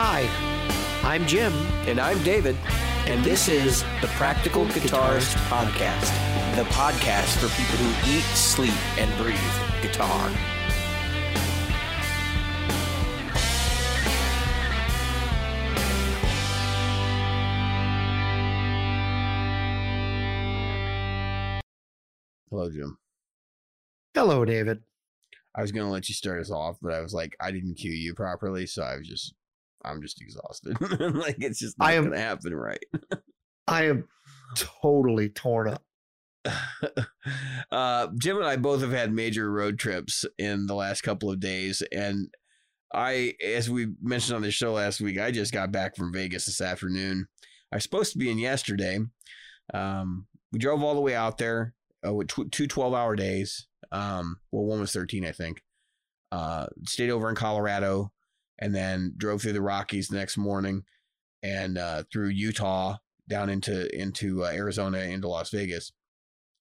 [0.00, 0.28] Hi,
[1.02, 1.52] I'm Jim.
[1.88, 2.54] And I'm David.
[3.06, 6.14] And this is the Practical Guitarist Podcast,
[6.54, 9.34] the podcast for people who eat, sleep, and breathe
[9.82, 10.28] guitar.
[22.50, 22.98] Hello, Jim.
[24.14, 24.84] Hello, David.
[25.56, 27.90] I was gonna let you start us off, but I was like, I didn't cue
[27.90, 29.34] you properly, so I was just,
[29.84, 30.76] I'm just exhausted.
[31.14, 32.82] like it's just not I am- gonna happen right.
[33.66, 34.08] I am
[34.56, 35.82] totally torn up.
[37.70, 41.40] uh, Jim and I both have had major road trips in the last couple of
[41.40, 42.28] days, and
[42.92, 46.46] I, as we mentioned on the show last week, I just got back from Vegas
[46.46, 47.26] this afternoon.
[47.70, 48.98] I was supposed to be in yesterday.
[49.74, 51.74] Um, we drove all the way out there
[52.06, 53.66] uh, with tw- two 12 hour days.
[53.92, 55.62] Um, well, one was 13, I think.
[56.32, 58.10] Uh, stayed over in Colorado
[58.58, 60.84] and then drove through the Rockies the next morning
[61.42, 62.96] and uh, through Utah
[63.28, 65.92] down into into uh, Arizona into Las Vegas.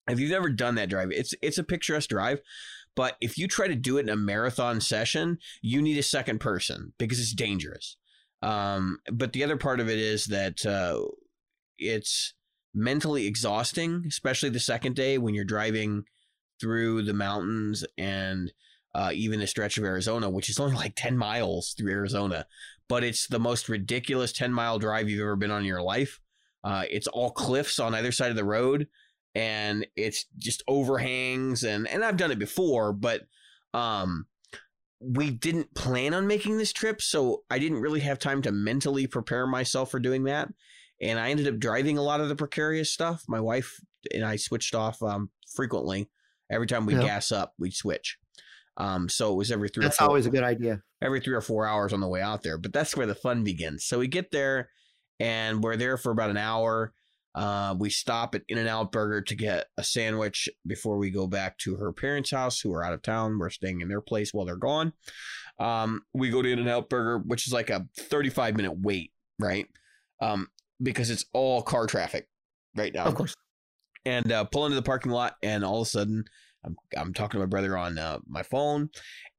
[0.07, 2.41] If you've never done that drive, it's it's a picturesque drive,
[2.95, 6.39] but if you try to do it in a marathon session, you need a second
[6.39, 7.97] person because it's dangerous.
[8.41, 11.01] Um, but the other part of it is that uh,
[11.77, 12.33] it's
[12.73, 16.03] mentally exhausting, especially the second day when you're driving
[16.59, 18.51] through the mountains and
[18.97, 22.47] uh, even a stretch of Arizona, which is only like 10 miles through Arizona,
[22.89, 26.19] but it's the most ridiculous 10 mile drive you've ever been on in your life.
[26.63, 28.87] Uh, it's all cliffs on either side of the road
[29.35, 33.21] and it's just overhangs and and I've done it before, but
[33.73, 34.25] um
[34.99, 39.05] we didn't plan on making this trip, so I didn't really have time to mentally
[39.05, 40.49] prepare myself for doing that.
[40.99, 43.23] And I ended up driving a lot of the precarious stuff.
[43.27, 43.79] My wife
[44.11, 46.09] and I switched off um, frequently.
[46.49, 47.01] Every time we Yeah.
[47.01, 48.17] gas up, we'd switch.
[48.77, 49.83] Um, so it was every three.
[49.83, 50.81] That's or four, always a good idea.
[51.01, 52.57] every three or four hours on the way out there.
[52.57, 53.85] But that's where the fun begins.
[53.85, 54.69] So we get there
[55.19, 56.93] and we're there for about an hour.
[57.33, 61.27] Uh, we stop at In and Out Burger to get a sandwich before we go
[61.27, 63.37] back to her parents' house, who are out of town.
[63.37, 64.93] We're staying in their place while they're gone.
[65.59, 69.11] Um, we go to In and Out Burger, which is like a 35 minute wait,
[69.39, 69.67] right?
[70.19, 70.47] Um,
[70.81, 72.27] because it's all car traffic
[72.75, 73.35] right now Of course.
[74.05, 76.25] and uh, pull into the parking lot, and all of a sudden,
[76.67, 78.89] I'm I'm talking to my brother on uh, my phone,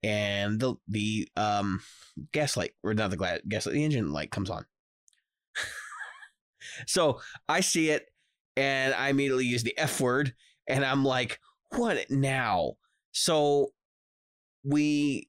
[0.02, 1.80] and the the um
[2.32, 4.64] gas light or not the gla- gas light, the engine light comes on.
[6.86, 8.06] so I see it,
[8.56, 10.34] and I immediately use the F word,
[10.66, 11.38] and I'm like,
[11.76, 12.74] "What now?"
[13.12, 13.68] So
[14.64, 15.28] we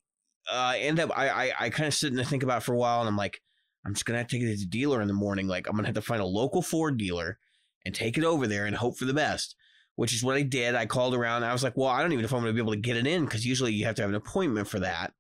[0.51, 1.11] uh, end up.
[1.15, 3.41] I I, I kind of sit and think about for a while, and I'm like,
[3.85, 5.47] I'm just gonna have to take it to the dealer in the morning.
[5.47, 7.37] Like I'm gonna have to find a local Ford dealer
[7.85, 9.55] and take it over there and hope for the best,
[9.99, 10.75] which is what I did.
[10.75, 11.43] I called around.
[11.43, 12.79] I was like, well, I don't even know if I'm going to be able to
[12.79, 15.11] get it in because usually you have to have an appointment for that.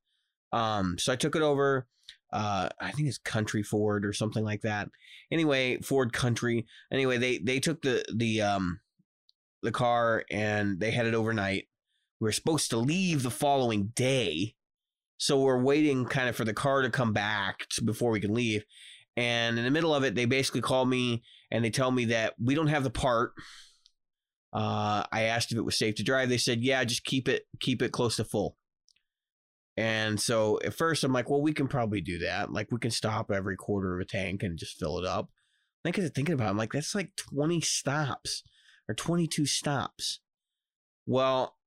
[0.53, 1.85] Um, so I took it over.
[2.31, 4.87] Uh, I think it's Country Ford or something like that.
[5.33, 6.65] Anyway, Ford Country.
[6.93, 8.79] Anyway, they they took the the um
[9.63, 11.67] the car and they had it overnight.
[12.21, 14.55] We were supposed to leave the following day,
[15.17, 18.63] so we're waiting kind of for the car to come back before we can leave.
[19.17, 22.35] And in the middle of it, they basically call me and they tell me that
[22.41, 23.33] we don't have the part.
[24.51, 26.29] Uh, I asked if it was safe to drive.
[26.29, 28.57] They said, "Yeah, just keep it keep it close to full."
[29.77, 32.51] And so at first, I'm like, "Well, we can probably do that.
[32.51, 35.29] Like, we can stop every quarter of a tank and just fill it up."
[35.85, 38.43] I think thinking about, it, I'm like, "That's like 20 stops
[38.87, 40.19] or 22 stops."
[41.05, 41.57] Well,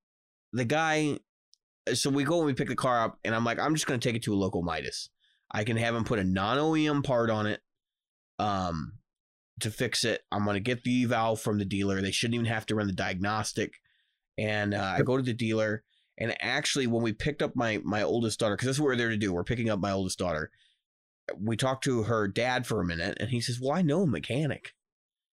[0.53, 1.19] the guy.
[1.94, 3.99] So we go and we pick the car up, and I'm like, "I'm just going
[3.99, 5.09] to take it to a local Midas.
[5.50, 7.60] I can have him put a non OEM part on it."
[8.38, 8.99] Um,
[9.62, 10.22] to fix it.
[10.30, 12.00] I'm going to get the valve from the dealer.
[12.00, 13.74] They shouldn't even have to run the diagnostic.
[14.38, 15.84] And uh, I go to the dealer,
[16.18, 19.10] and actually, when we picked up my my oldest daughter, because that's what we're there
[19.10, 20.50] to do, we're picking up my oldest daughter.
[21.38, 24.06] We talked to her dad for a minute, and he says, "Well, I know a
[24.06, 24.72] mechanic.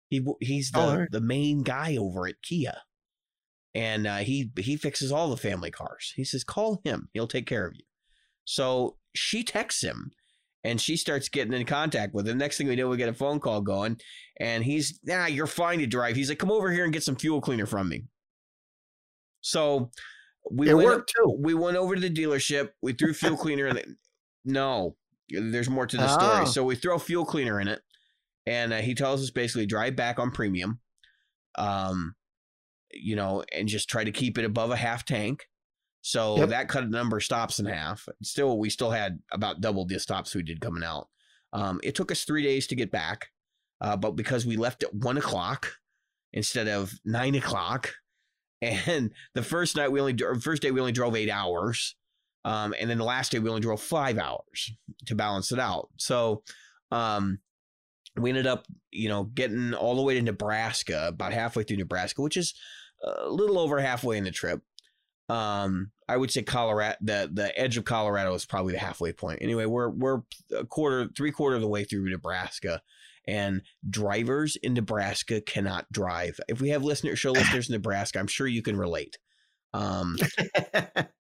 [0.10, 1.12] He he's the Oh, all right.
[1.12, 2.78] the main guy over at Kia,
[3.74, 6.14] and uh, he he fixes all the family cars.
[6.16, 7.10] He says, call him.
[7.14, 7.84] He'll take care of you."
[8.44, 10.12] So she texts him
[10.64, 12.38] and she starts getting in contact with him.
[12.38, 14.00] Next thing we know, we get a phone call going,
[14.40, 16.16] and he's, nah, you're fine to drive.
[16.16, 18.04] He's like, come over here and get some fuel cleaner from me.
[19.42, 19.92] So
[20.52, 21.38] we It went, worked too.
[21.40, 22.70] We went over to the dealership.
[22.82, 23.88] We threw fuel cleaner in it.
[24.46, 24.96] No,
[25.30, 26.18] there's more to the Ah.
[26.18, 26.46] story.
[26.48, 27.82] So we throw fuel cleaner in it,
[28.46, 30.80] and uh, he tells us basically drive back on premium,
[31.56, 32.16] um,
[32.92, 35.46] you know, and just try to keep it above a half tank.
[36.02, 36.50] So Yep.
[36.50, 38.08] that cut a number of stops in half.
[38.24, 41.10] Still, we still had about double the stops we did coming out.
[41.52, 43.30] Um, it took us three days to get back,
[43.82, 45.74] uh, but because we left at one o'clock
[46.32, 47.94] instead of nine o'clock,
[48.62, 51.96] and the first night we only, first day we only drove eight hours.
[52.46, 54.72] Um, and then the last day we only drove five hours
[55.08, 55.90] to balance it out.
[55.98, 56.44] So
[56.92, 57.40] um,
[58.16, 62.22] we ended up, you know, getting all the way to Nebraska, about halfway through Nebraska,
[62.22, 62.54] which is
[63.04, 64.62] a little over halfway in the trip.
[65.30, 69.40] Um, I would say Colorado, the the edge of Colorado is probably the halfway point.
[69.42, 70.22] Anyway, we're we're
[70.56, 72.82] a quarter, three quarter of the way through Nebraska,
[73.28, 76.40] and drivers in Nebraska cannot drive.
[76.48, 79.20] If we have listener show listeners in Nebraska, I'm sure you can relate.
[79.74, 80.18] Um,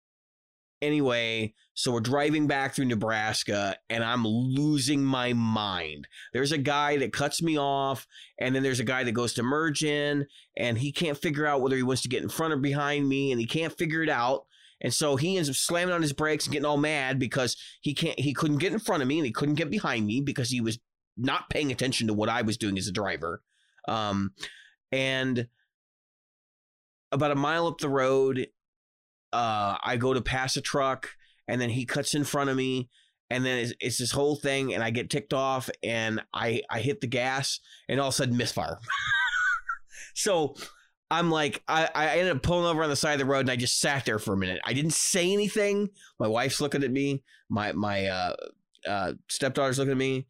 [0.82, 6.08] anyway, so we're driving back through Nebraska and I'm losing my mind.
[6.34, 8.08] There's a guy that cuts me off,
[8.40, 10.28] and then there's a guy that goes to merge in,
[10.58, 13.32] and he can't figure out whether he wants to get in front or behind me,
[13.32, 14.46] and he can't figure it out.
[14.82, 17.94] And so he ends up slamming on his brakes and getting all mad because he
[17.94, 20.50] can't he couldn't get in front of me and he couldn't get behind me because
[20.50, 20.80] he was
[21.18, 23.44] not paying attention to what I was doing as a driver.
[23.88, 24.32] Um,
[24.92, 25.48] and
[27.12, 28.48] about a mile up the road,
[29.34, 31.10] uh, I go to pass a truck,
[31.48, 32.90] and then he cuts in front of me,
[33.30, 36.82] and then it's, it's this whole thing, and I get ticked off, and I I
[36.82, 38.80] hit the gas, and all of a sudden misfire.
[40.16, 40.56] so
[41.12, 43.52] I'm like, I, I ended up pulling over on the side of the road, and
[43.52, 44.62] I just sat there for a minute.
[44.64, 45.90] I didn't say anything.
[46.20, 47.24] My wife's looking at me.
[47.50, 48.36] My my uh,
[48.88, 50.28] uh, stepdaughter's looking at me.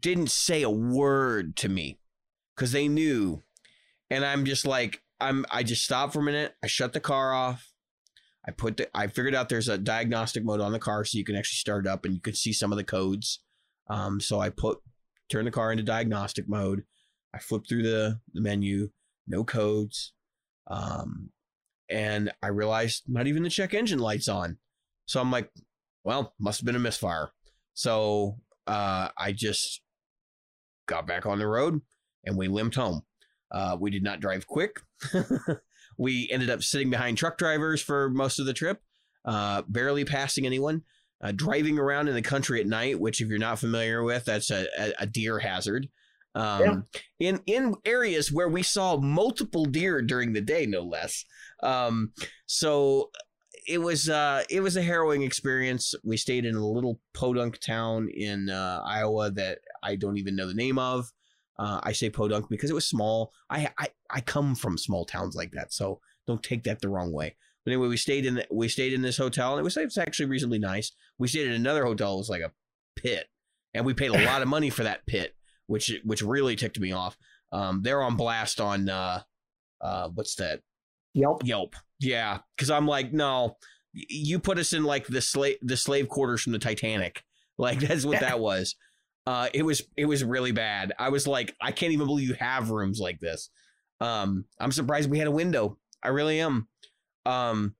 [0.00, 1.98] Didn't say a word to me
[2.54, 3.42] because they knew,
[4.10, 5.46] and I'm just like, I'm.
[5.50, 6.54] I just stopped for a minute.
[6.62, 7.67] I shut the car off.
[8.48, 8.88] I put the.
[8.96, 11.84] I figured out there's a diagnostic mode on the car, so you can actually start
[11.84, 13.40] it up and you can see some of the codes.
[13.90, 14.78] Um, so I put
[15.28, 16.84] turn the car into diagnostic mode.
[17.34, 18.88] I flipped through the, the menu,
[19.26, 20.14] no codes,
[20.66, 21.28] um,
[21.90, 24.56] and I realized not even the check engine lights on.
[25.04, 25.50] So I'm like,
[26.04, 27.30] well, must have been a misfire.
[27.74, 29.82] So uh, I just
[30.86, 31.82] got back on the road
[32.24, 33.02] and we limped home.
[33.52, 34.80] Uh, we did not drive quick.
[35.98, 38.80] we ended up sitting behind truck drivers for most of the trip,
[39.24, 40.82] uh, barely passing anyone.
[41.20, 44.52] Uh, driving around in the country at night, which if you're not familiar with, that's
[44.52, 44.68] a,
[45.00, 45.88] a, deer hazard.
[46.36, 47.00] Um, yeah.
[47.18, 51.24] in in areas where we saw multiple deer during the day, no less.
[51.60, 52.12] Um,
[52.46, 53.10] so
[53.66, 55.94] it was uh, it was a harrowing experience.
[56.04, 60.46] We stayed in a little podunk town in uh, Iowa that I don't even know
[60.46, 61.10] the name of.
[61.58, 63.32] Uh, I say podunk because it was small.
[63.50, 67.12] I, I I come from small towns like that, so don't take that the wrong
[67.12, 67.36] way.
[67.64, 69.84] But anyway, we stayed in the, we stayed in this hotel, and it was it
[69.84, 70.92] was actually reasonably nice.
[71.18, 72.14] We stayed in another hotel.
[72.14, 72.52] It was like a
[72.96, 73.26] pit,
[73.74, 75.34] and we paid a lot of money for that pit,
[75.66, 77.16] which which really ticked me off.
[77.52, 79.22] Um, they're on blast on uh,
[79.80, 80.60] uh, what's that?
[81.14, 81.44] Yelp.
[81.44, 81.74] Yelp.
[82.00, 83.56] Yeah, because I'm like, no,
[83.92, 87.22] you put us in like the slave the slave quarters from the Titanic.
[87.58, 88.76] Like that's what that was.
[89.28, 90.94] Uh, it was it was really bad.
[90.98, 93.50] I was like, I can't even believe you have rooms like this.
[94.00, 95.76] Um, I'm surprised we had a window.
[96.02, 96.66] I really am.
[97.26, 97.74] Um,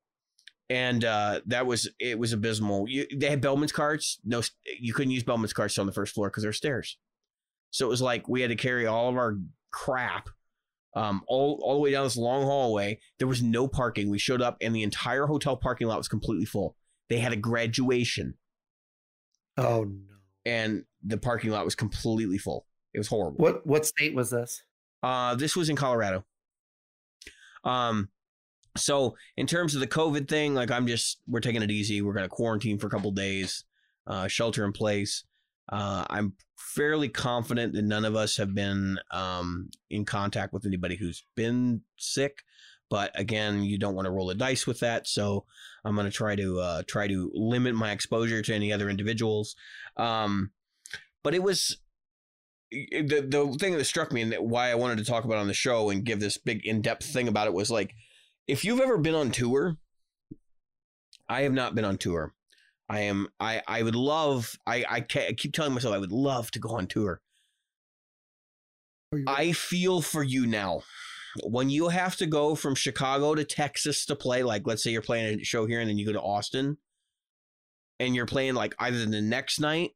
[0.69, 2.87] and uh, that was it was abysmal.
[2.87, 4.19] You, they had Bellman's carts.
[4.27, 4.43] No,
[4.79, 6.99] you couldn't use Bellman's carts on the first floor because there were stairs.
[7.71, 9.39] So it was like we had to carry all of our
[9.71, 10.29] crap
[10.95, 13.01] um, all all the way down this long hallway.
[13.19, 14.11] There was no parking.
[14.11, 16.77] We showed up, and the entire hotel parking lot was completely full.
[17.09, 18.35] They had a graduation.
[19.57, 20.17] Oh no!
[20.45, 22.67] And the parking lot was completely full.
[22.95, 23.39] It was horrible.
[23.39, 24.63] What what state was this?
[25.03, 26.25] Uh, this was in Colorado.
[27.65, 28.09] Um,
[28.77, 32.03] so in terms of the COVID thing, like I'm just we're taking it easy.
[32.03, 33.65] We're gonna quarantine for a couple days,
[34.07, 35.25] uh, shelter in place.
[35.71, 40.97] Uh, I'm fairly confident that none of us have been um, in contact with anybody
[40.97, 42.43] who's been sick.
[42.91, 45.45] But again, you don't want to roll the dice with that, so
[45.85, 49.57] I'm going to try to uh, try to limit my exposure to any other individuals.
[49.99, 50.53] Um,
[51.29, 51.77] but it was
[52.71, 55.53] the the thing that struck me and why I wanted to talk about on the
[55.53, 57.93] show and give this big in depth thing about it was like,
[58.47, 59.77] if you've ever been on tour,
[61.29, 62.33] I have not been on tour.
[62.89, 66.51] I am I I would love I I, I keep telling myself I would love
[66.53, 67.21] to go on tour.
[69.15, 70.81] Oh, I feel for you now.
[71.43, 75.03] When you have to go from Chicago to Texas to play, like let's say you're
[75.03, 76.79] playing a show here and then you go to Austin
[78.01, 79.91] and you're playing like either the next night,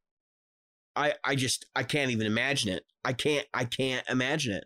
[0.97, 2.85] I I just I can't even imagine it.
[3.05, 4.65] I can't I can't imagine it.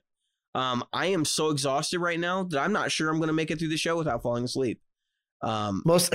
[0.55, 3.59] Um I am so exhausted right now that I'm not sure I'm gonna make it
[3.59, 4.81] through the show without falling asleep.
[5.43, 6.15] Um most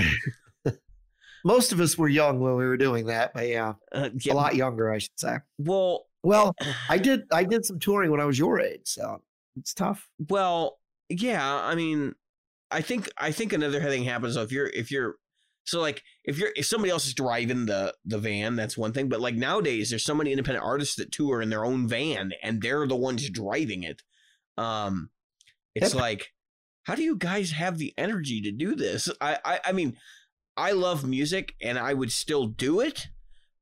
[1.44, 4.56] most of us were young when we were doing that, but yeah, uh, a lot
[4.56, 5.38] younger, I should say.
[5.58, 6.56] Well, well,
[6.90, 9.22] I did I did some touring when I was your age, so
[9.56, 10.10] it's tough.
[10.30, 10.78] Well,
[11.10, 12.16] yeah, I mean,
[12.70, 15.16] I think I think another thing happens So if you're if you're
[15.64, 19.10] so like if you're if somebody else is driving the the van, that's one thing.
[19.10, 22.62] But like nowadays, there's so many independent artists that tour in their own van, and
[22.62, 24.02] they're the ones driving it.
[24.58, 25.10] Um,
[25.76, 26.02] it's yep.
[26.02, 26.34] like,
[26.84, 29.10] how do you guys have the energy to do this?
[29.22, 29.98] I I, I mean,
[30.58, 33.08] I love music and I would still do it,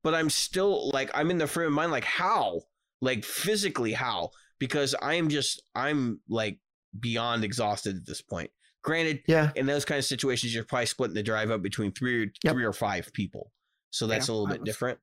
[0.02, 2.62] but I'm still like I'm in the frame of mind like how?
[3.00, 4.30] Like physically how?
[4.58, 6.58] Because I am just I'm like
[6.98, 8.50] beyond exhausted at this point.
[8.82, 9.50] Granted, Yeah.
[9.56, 12.52] in those kind of situations, you're probably splitting the drive up between three or Yep.
[12.54, 13.52] three or five people.
[13.90, 14.98] So that's Yeah, a little bit different.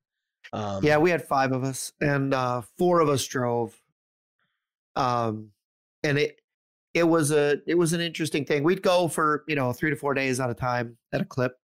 [0.53, 3.79] Um, Yeah, we had five of us, and uh, four of us drove.
[4.95, 5.51] Um,
[6.03, 6.39] and it
[6.93, 8.63] it was a it was an interesting thing.
[8.63, 11.59] We'd go for you know three to four days at a time at a clip,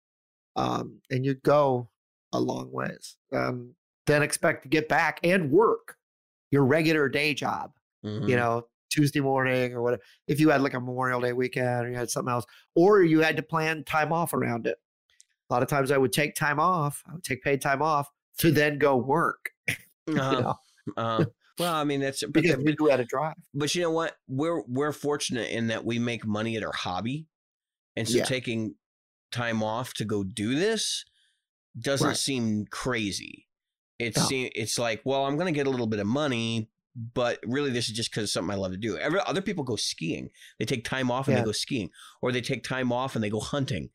[0.56, 1.90] um, and you'd go
[2.32, 3.16] a long ways.
[3.32, 3.74] Um,
[4.06, 5.96] then expect to get back and work
[6.50, 7.72] your regular day job.
[8.04, 8.28] mhm.
[8.28, 10.02] You know, Tuesday morning or whatever.
[10.26, 13.21] If you had like a Memorial Day weekend or you had something else, or you
[13.21, 14.78] had to plan time off around it.
[15.50, 17.02] A lot of times I would take time off.
[17.09, 19.50] I would take paid time off to then go work.
[19.68, 19.76] you
[20.21, 20.40] Uh-huh.
[20.42, 20.57] know,
[20.97, 21.25] Uh,
[21.59, 23.35] well, I mean that's because we knew how to drive.
[23.54, 24.16] but you know what?
[24.28, 27.26] We're we're fortunate in that we make money at our hobby,
[27.97, 28.25] and so Yeah.
[28.25, 28.75] taking
[29.33, 31.04] time off to go do this
[31.78, 32.16] doesn't Right.
[32.16, 33.47] seem crazy.
[33.99, 34.26] It's No.
[34.26, 36.71] seem it's like, well, I'm going to get a little bit of money,
[37.14, 38.96] but really this is just because it's something I love to do.
[38.96, 40.30] Every, other people go skiing.
[40.58, 41.42] They take time off and Yeah.
[41.42, 41.90] they go skiing,
[42.22, 43.90] or they take time off and they go hunting.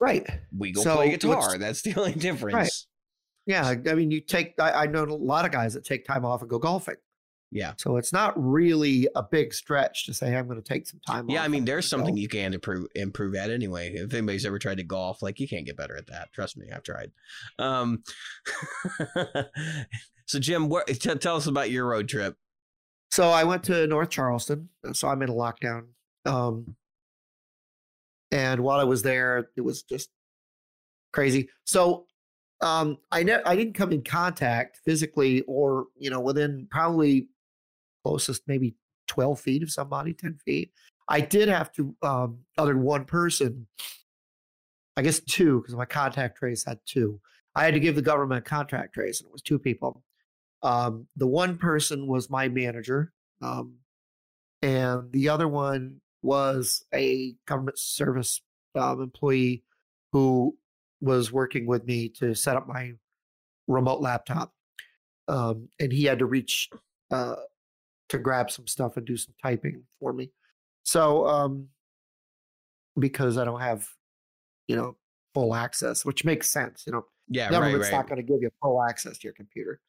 [0.00, 0.28] Right.
[0.56, 1.56] We go So play guitar.
[1.58, 2.86] That's the only difference.
[3.46, 3.74] Yeah.
[3.88, 6.40] I mean, you take, I, I know a lot of guys that take time off
[6.42, 6.96] and go golfing.
[7.50, 7.74] Yeah.
[7.78, 11.00] So it's not really a big stretch to say, hey, I'm going to take some
[11.06, 11.42] time Yeah.
[11.44, 13.92] I mean, there's go." something you can improve improve at anyway.
[13.94, 16.32] If anybody's ever tried to golf, like you can't get better at that.
[16.32, 17.12] Trust me, I've tried.
[17.60, 18.02] Um,
[20.26, 22.36] so Jim, what, t- tell us about your road trip.
[23.10, 24.68] So I went to North Charleston.
[24.92, 25.86] So I'm in a lockdown.
[26.24, 26.76] Um,
[28.32, 30.10] and while I was there, it was just
[31.12, 31.48] crazy.
[31.64, 32.06] So
[32.60, 37.28] um, I ne- I didn't come in contact physically or you know within probably
[38.04, 38.74] closest maybe
[39.06, 40.72] 12 feet of somebody, 10 feet.
[41.08, 43.66] I did have to um, other than one person,
[44.96, 47.20] I guess two because my contact trace had two.
[47.54, 50.02] I had to give the government a contact trace, and it was two people.
[50.64, 53.74] Um, the one person was my manager, um,
[54.62, 58.40] and the other one was a government service
[58.74, 59.62] um, employee
[60.12, 60.56] who
[61.00, 62.92] was working with me to set up my
[63.68, 64.54] remote laptop.
[65.28, 66.70] Um, and he had to reach
[67.10, 67.36] uh,
[68.08, 70.30] to grab some stuff and do some typing for me.
[70.82, 71.68] So, um,
[72.98, 73.88] because I don't have,
[74.68, 74.96] you know,
[75.34, 77.96] full access, which makes sense, you know, Yeah, right, government's right.
[77.96, 79.80] not going to give you full access to your computer.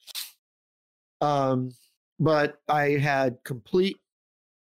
[1.21, 1.71] Um,
[2.19, 3.97] but I had complete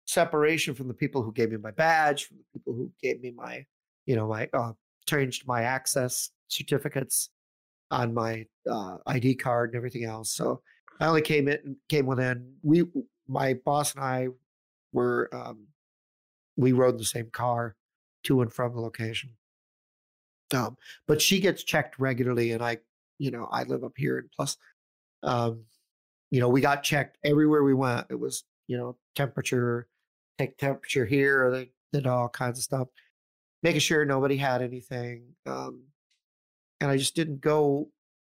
[0.06, 3.30] separation from the people who gave me my badge, from the people who gave me
[3.30, 3.64] my,
[4.06, 4.72] you know, my uh,
[5.06, 7.30] changed my access certificates
[7.90, 10.32] on my uh, ID card and everything else.
[10.32, 10.62] So
[11.00, 12.54] I only came in, came within.
[12.62, 12.84] We,
[13.28, 14.28] my boss and I,
[14.92, 15.66] were um,
[16.56, 17.76] we rode the same car
[18.24, 19.30] to and from the location.
[20.52, 22.78] Um, but she gets checked regularly, and I,
[23.18, 24.56] you know, I live up here, and plus,
[25.22, 25.64] um,
[26.30, 28.06] you know, we got checked everywhere we went.
[28.10, 29.88] It was, you know, temperature,
[30.38, 31.50] take temperature here.
[31.50, 32.88] They did all kinds of stuff,
[33.62, 35.34] making sure nobody had anything.
[35.46, 35.84] Um,
[36.80, 37.88] and I just didn't go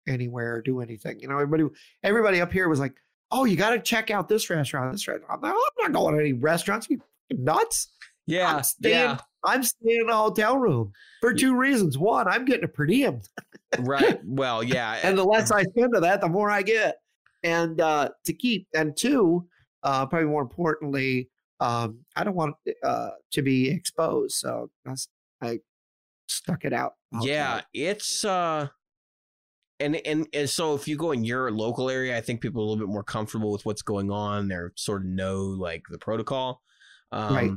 [0.09, 1.21] anywhere or do anything.
[1.21, 1.64] You know, everybody,
[2.02, 2.95] everybody up here was like,
[3.30, 5.99] "Oh, you got to check out this restaurant, this restaurant." I'm, like, "Oh, I'm not
[6.00, 6.88] going to any restaurants.
[6.90, 7.92] You nuts?
[8.26, 11.99] Yeah, I'm staying, yeah, I'm staying in a hotel room for two reasons.
[11.99, 13.21] One, I'm getting a per diem,
[13.80, 14.21] right.
[14.25, 17.00] Well, yeah, and the less I spend of that, the more I get.
[17.43, 19.47] And uh, to keep, and two,
[19.83, 21.31] uh, probably more importantly,
[21.61, 24.37] um, I don't want uh, to be exposed.
[24.37, 25.09] So that's,
[25.43, 25.61] I
[26.29, 26.95] stuck it out.
[27.23, 27.63] yeah.
[27.73, 28.69] It's uh,
[29.79, 32.65] and and and so if you go in your local area, I think people are
[32.65, 34.49] a little bit more comfortable with what's going on.
[34.49, 36.61] They're sort of know like the protocol.
[37.13, 37.51] Um, Right.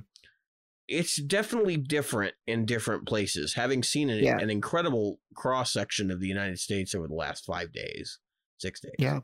[0.88, 3.54] It's definitely different in different places.
[3.54, 4.38] Having seen an, Yeah.
[4.38, 8.20] an incredible cross section of the United States over the last five days,
[8.58, 8.92] six days.
[9.00, 9.20] Yeah.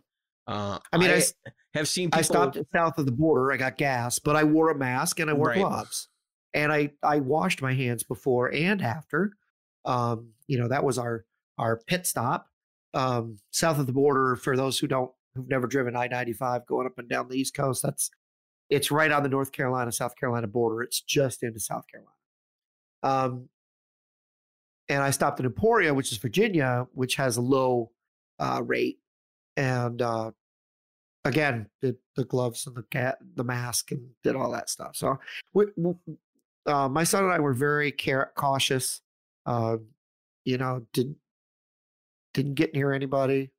[0.48, 1.22] Uh, I mean, I
[1.74, 2.20] have seen people.
[2.20, 3.52] I stopped south of the border.
[3.52, 5.60] I got gas, but I wore a mask and I wore Right.
[5.60, 6.08] gloves,
[6.54, 9.34] and I I washed my hands before and after.
[9.86, 11.26] Um, you know, that was our
[11.58, 12.48] our pit stop
[12.94, 14.36] um, south of the border.
[14.36, 17.38] For those who don't who've never driven I ninety five going up and down the
[17.38, 18.10] East Coast, that's
[18.70, 20.82] it's right on the North Carolina South Carolina border.
[20.82, 22.16] It's just into South Carolina.
[23.02, 23.50] Um,
[24.90, 27.92] and I stopped in Emporia, which is Virginia, which has a low
[28.40, 28.98] uh, rate,
[29.60, 30.32] and uh,
[31.26, 35.20] again did the gloves and the cat the mask and did all that stuff so
[35.54, 35.98] we, w-
[36.66, 39.02] uh, my son and i were very care- cautious
[39.46, 39.78] uh,
[40.46, 41.18] you know didn't
[42.34, 43.50] didn't get near anybody.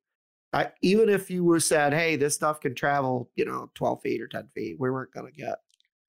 [0.53, 4.21] I, even if you were said hey this stuff can travel you know 12 feet
[4.21, 5.59] or 10 feet we weren't going to get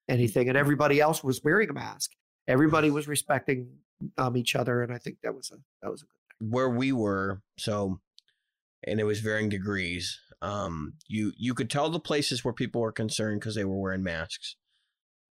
[0.08, 2.10] anything and everybody else was wearing a mask.
[2.48, 3.68] Everybody was respecting
[4.18, 6.52] um, each other, and I think that was a that was a good.
[6.52, 8.00] where we were so
[8.84, 10.18] and it was varying degrees.
[10.40, 14.02] Um you you could tell the places where people were concerned because they were wearing
[14.02, 14.56] masks.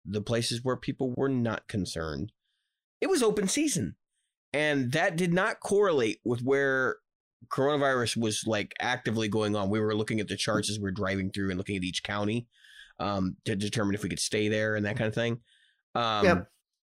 [0.06, 2.32] The places where people were not concerned.
[3.01, 3.96] It was open season
[4.53, 6.98] and that did not correlate with where
[7.48, 9.70] coronavirus was like actively going on.
[9.70, 12.03] We were looking at the charts as we were driving through and looking at each
[12.03, 12.48] county
[13.00, 15.39] um to determine if we could stay there and that kind of thing.
[15.96, 16.48] Um Yep.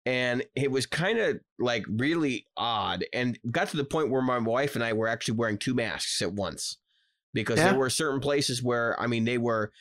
[0.05, 4.39] And it was kind of like really odd and got to the point where my
[4.39, 6.79] wife and I were actually wearing two masks at once
[7.35, 7.71] because Yeah.
[7.71, 9.73] there were certain places where I mean they were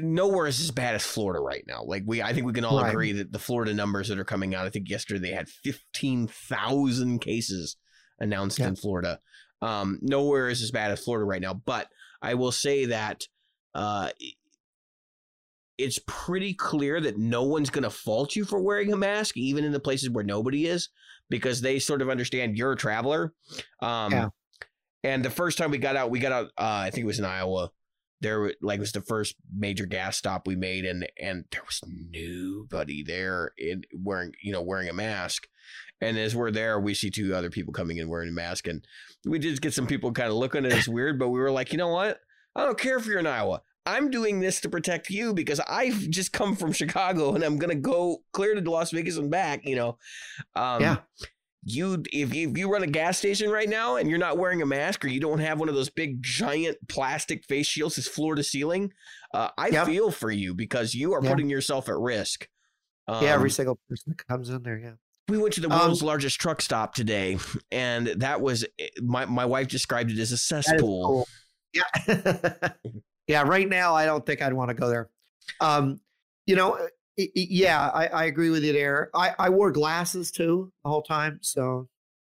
[0.00, 1.82] nowhere is as bad as Florida right now.
[1.82, 2.90] Like we I think we can all Right.
[2.90, 7.18] agree that the Florida numbers that are coming out I think yesterday they had 15,000
[7.20, 7.76] cases
[8.18, 8.68] announced Yeah.
[8.68, 9.20] in Florida.
[9.60, 11.88] Um nowhere is as bad as Florida right now, but
[12.22, 13.26] I will say that
[13.74, 14.10] uh
[15.78, 19.64] it's pretty clear that no one's going to fault you for wearing a mask, even
[19.64, 20.88] in the places where nobody is,
[21.30, 23.32] because they sort of understand you're a traveler.
[23.82, 24.28] Um, Yeah.
[25.02, 26.46] And the first time we got out, we got out.
[26.58, 27.70] Uh, I think it was in Iowa.
[28.22, 31.60] There, were- like, it was the first major gas stop we made, and and there
[31.66, 35.46] was nobody there in wearing, you know, wearing a mask.
[36.00, 38.82] And as we're there, we see two other people coming in wearing a mask, and
[39.26, 41.18] we did get some people kind of looking at us weird.
[41.18, 42.20] But we were like, you know what?
[42.56, 43.60] I don't care if you're in Iowa.
[43.86, 47.74] I'm doing this to protect you because I've just come from Chicago and I'm gonna
[47.74, 49.64] go clear to Las Vegas and back.
[49.64, 49.98] You know,
[50.56, 50.96] um, Yeah.
[51.66, 54.60] You if you, if you run a gas station right now and you're not wearing
[54.60, 58.06] a mask or you don't have one of those big giant plastic face shields that's
[58.06, 58.92] floor to ceiling,
[59.32, 59.86] uh, I Yep.
[59.86, 61.30] feel for you because you are Yeah.
[61.30, 62.48] putting yourself at risk.
[63.08, 64.78] Um, yeah, every single person that comes in there.
[64.78, 64.92] Yeah.
[65.30, 67.38] we went to the Um, world's largest truck stop today,
[67.72, 71.06] and that was eh, my my wife described it as a cesspool.
[71.06, 71.28] cool.
[71.72, 72.72] Yeah.
[73.26, 73.42] yeah.
[73.42, 75.08] Right now, I don't think I'd want to go there.
[75.60, 76.00] Um,
[76.46, 76.86] you know, uh,
[77.34, 79.10] yeah, I, I agree with you there.
[79.14, 81.38] I, I wore glasses too the whole time.
[81.42, 81.88] So,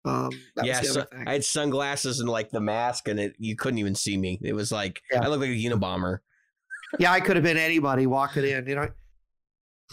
[0.06, 1.28] um, that yeah, was the so thing.
[1.28, 4.40] I had sunglasses and like the mask, and it you couldn't even see me.
[4.44, 5.24] It was like Yeah.
[5.24, 6.20] I looked like a Unabomber,
[7.00, 8.90] yeah, I could have been anybody walking in, you know,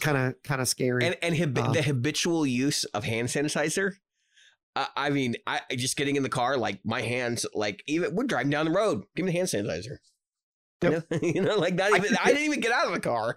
[0.01, 1.07] kind of, kind of scary.
[1.07, 1.73] and and habi- Uh.
[1.73, 3.93] the habitual use of hand sanitizer.
[4.75, 8.15] Uh, I mean, I I just getting in the car, like my hands, like even
[8.15, 9.99] we're driving down the road, give me the hand sanitizer.
[10.83, 12.93] You know, you know, like not I even keep I, didn't even get out of
[12.93, 13.37] the car.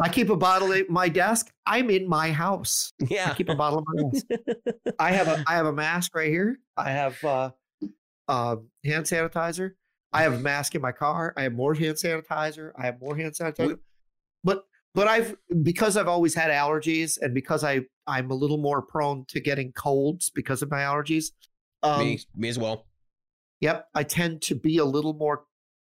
[0.00, 1.50] I keep a bottle at my desk.
[1.66, 2.92] I'm in my house.
[3.02, 4.26] I yeah, keep a bottle in my desk.
[4.98, 6.58] I have a I have a mask right here.
[6.76, 7.50] I have uh,
[8.28, 9.72] uh, hand sanitizer.
[10.12, 11.34] I have a mask in my car.
[11.36, 12.72] I have more hand sanitizer.
[12.78, 13.78] I have more hand sanitizer.
[14.44, 18.82] But but I've because I've always had allergies and because I I'm a little more
[18.82, 21.32] prone to getting colds because of my allergies.
[21.82, 22.86] Um, me me as well.
[23.60, 25.44] Yep, I tend to be a little more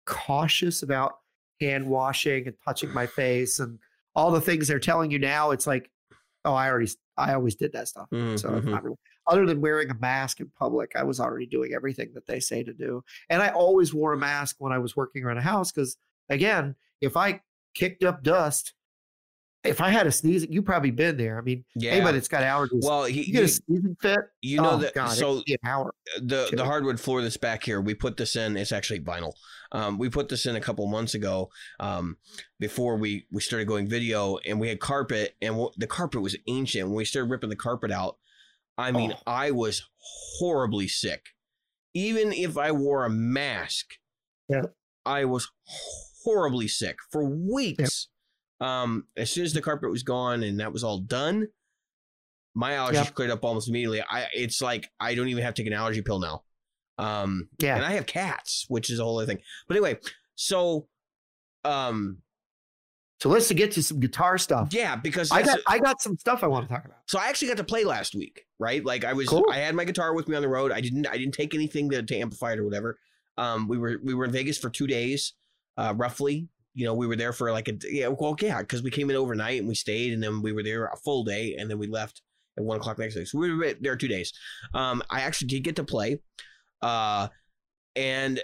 [0.09, 1.18] cautious about
[1.61, 3.79] hand washing and touching my face and
[4.14, 5.51] all the things they're telling you now.
[5.51, 5.90] It's like,
[6.44, 8.09] oh, I already, I always did that stuff.
[8.11, 8.64] So it's mhm.
[8.64, 12.27] not really, other than wearing a mask in public, I was already doing everything that
[12.27, 13.05] they say to do.
[13.29, 15.99] And I always wore a mask when I was working around a house because,
[16.31, 17.40] again, if I
[17.75, 18.73] kicked up dust,
[19.64, 21.38] if I had a sneeze, you probably been there.
[21.38, 21.90] I mean, yeah.
[21.90, 24.21] anybody that's got allergies, well, he, you get a sneezing fit.
[24.40, 25.42] you know oh, that God, so
[26.23, 29.33] the the hardwood floor that's back here we put this in it's actually vinyl
[29.72, 31.50] um, we put this in a couple months ago
[31.81, 32.16] um,
[32.59, 36.37] before we we started going video and we had carpet and w- the carpet was
[36.46, 38.16] ancient when we started ripping the carpet out
[38.78, 39.22] i mean Oh.
[39.26, 39.83] i was
[40.38, 41.26] horribly sick
[41.94, 43.94] even if i wore a mask
[44.48, 44.62] Yeah.
[45.04, 45.50] i was
[46.24, 48.09] horribly sick for weeks
[48.61, 51.48] um, as soon as the carpet was gone and that was all done
[52.54, 53.14] my allergies Yep.
[53.14, 54.02] cleared up almost immediately.
[54.02, 56.42] I it's like I don't even have to take an allergy pill now.
[56.98, 57.76] Um Yeah.
[57.76, 59.40] and I have cats, which is a whole other thing.
[59.68, 59.98] But anyway,
[60.34, 60.88] so
[61.64, 62.18] um
[63.20, 64.68] So let's get to some guitar stuff.
[64.72, 66.98] yeah, because I got I got some stuff I want to talk about.
[67.06, 68.84] so I actually got to play last week, right?
[68.84, 69.44] Like I was Cool.
[69.50, 70.72] I had my guitar with me on the road.
[70.72, 72.98] I didn't I didn't take anything to, to amplify it or whatever.
[73.37, 75.34] Um we were we were in Vegas for 2 days
[75.76, 76.48] uh roughly.
[76.74, 79.16] You know, we were there for like a yeah, well, yeah, because we came in
[79.16, 81.88] overnight and we stayed, and then we were there a full day, and then we
[81.88, 82.22] left
[82.56, 83.24] at one o'clock next day.
[83.24, 84.32] So we were there two days.
[84.74, 86.20] Um, I actually did get to play,
[86.83, 87.29] uh,
[87.97, 88.41] and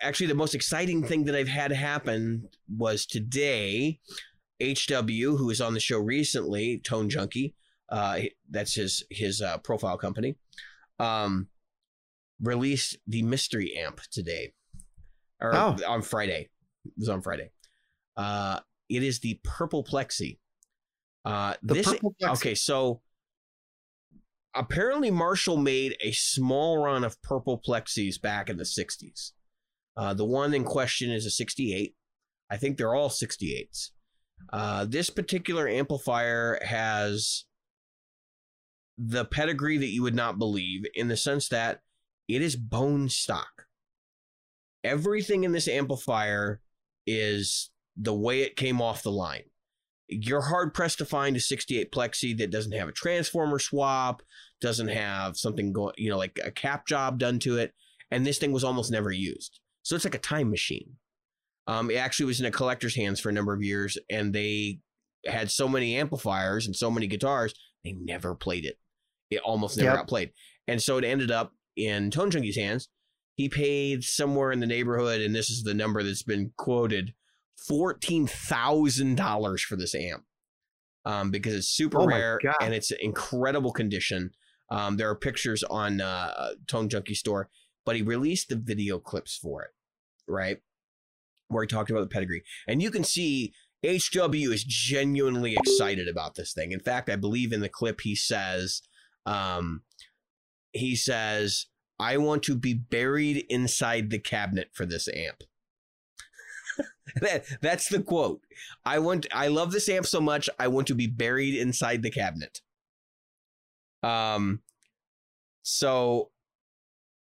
[0.00, 4.00] actually the most exciting thing that I've had happen was today.
[4.62, 7.54] HW, who was on the show recently, Tone Junkie,
[7.90, 8.20] uh,
[8.50, 10.36] that's his his uh, profile company,
[10.98, 11.48] um,
[12.40, 14.54] released the mystery amp today,
[15.42, 15.76] or Oh.
[15.86, 16.48] on Friday.
[16.86, 17.50] It was on Friday.
[18.16, 20.38] Uh, it is the Purple Plexi.
[21.24, 22.32] Uh, The this purple Plexi.
[22.36, 23.02] okay, so
[24.56, 29.32] apparently Marshall made a small run of Purple Plexis back in the '60s.
[29.96, 31.94] Uh, the one in question is a '68.
[32.50, 33.90] I think they're all 68s.
[34.52, 37.44] Uh, this particular amplifier has
[38.98, 41.80] the pedigree that you would not believe in the sense that
[42.28, 43.66] it is bone stock.
[44.84, 46.60] Everything in this amplifier
[47.06, 49.44] is the way it came off the line.
[50.08, 54.22] You're hard pressed to find a 68 plexi that doesn't have a transformer swap,
[54.60, 57.72] doesn't have something going, you know, like a cap job done to it.
[58.10, 59.58] And this thing was almost never used.
[59.82, 60.94] So it's like a time machine.
[61.66, 64.78] Um, it actually was in a collector's hands for a number of years, and they
[65.26, 68.78] had so many amplifiers and so many guitars, they never played it.
[69.30, 69.96] It almost never Yep.
[69.96, 70.30] got played.
[70.68, 72.88] And so it ended up in Tone Junkie's hands.
[73.34, 77.12] He paid somewhere in the neighborhood, and this is the number that's been quoted
[77.56, 80.24] fourteen thousand dollars for this amp.
[81.04, 82.56] Um, because it's super Oh rare God.
[82.60, 84.32] and it's in incredible condition.
[84.70, 87.48] Um, there are pictures on uh, Tone Junkie store,
[87.84, 89.70] but he released the video clips for it,
[90.26, 90.58] right?
[91.46, 93.52] Where he talked about the pedigree, and you can see
[93.84, 96.72] HW is genuinely excited about this thing.
[96.72, 98.82] In fact, I believe in the clip he says,
[99.26, 99.82] um,
[100.72, 101.66] he says,
[102.00, 105.44] "I want to be buried inside the cabinet for this amp."
[107.20, 108.40] that, that's the quote.
[108.84, 109.26] I want.
[109.32, 110.48] I love this amp so much.
[110.58, 112.60] I want to be buried inside the cabinet.
[114.02, 114.60] Um.
[115.62, 116.30] So,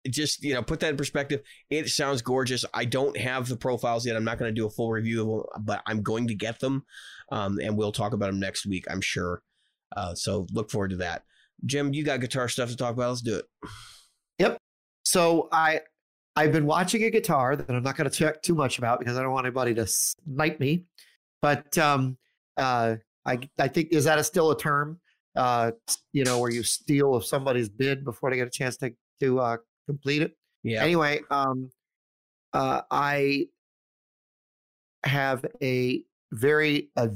[0.09, 1.43] just you know, put that in perspective.
[1.71, 2.65] It sounds gorgeous.
[2.75, 4.17] I don't have the profiles yet.
[4.17, 6.61] I'm not going to do a full review of them, but I'm going to get
[6.61, 6.85] them,
[7.31, 8.85] um, and we'll talk about them next week.
[8.91, 9.43] I'm sure.
[9.97, 11.23] Uh, so look forward to that.
[11.67, 13.09] Jim, you got guitar stuff to talk about.
[13.09, 13.45] Let's do it.
[14.39, 14.59] Yep.
[15.05, 15.81] So I
[16.39, 19.19] I've been watching a guitar that I'm not going to talk too much about because
[19.19, 20.85] I don't want anybody to snipe me.
[21.43, 22.17] But um,
[22.57, 22.95] uh,
[23.27, 25.01] I I think is that a, still a term?
[25.35, 25.73] Uh,
[26.13, 29.41] you know, where you steal of somebody's bid before they get a chance to to
[29.41, 29.57] uh,
[29.89, 30.37] complete it.
[30.63, 30.85] Yeah.
[30.85, 31.71] Anyway, um,
[32.53, 33.49] uh, I
[35.03, 37.11] have a very a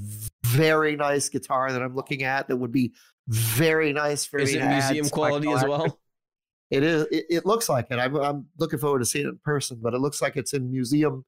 [0.45, 2.93] very nice guitar that I'm looking at that would be
[3.29, 5.97] very nice for Is me it to add museum quality as well?
[6.73, 7.07] It is.
[7.11, 7.99] It, it looks like it.
[7.99, 10.71] I'm, I'm looking forward to seeing it in person, but it looks like it's in
[10.71, 11.25] museum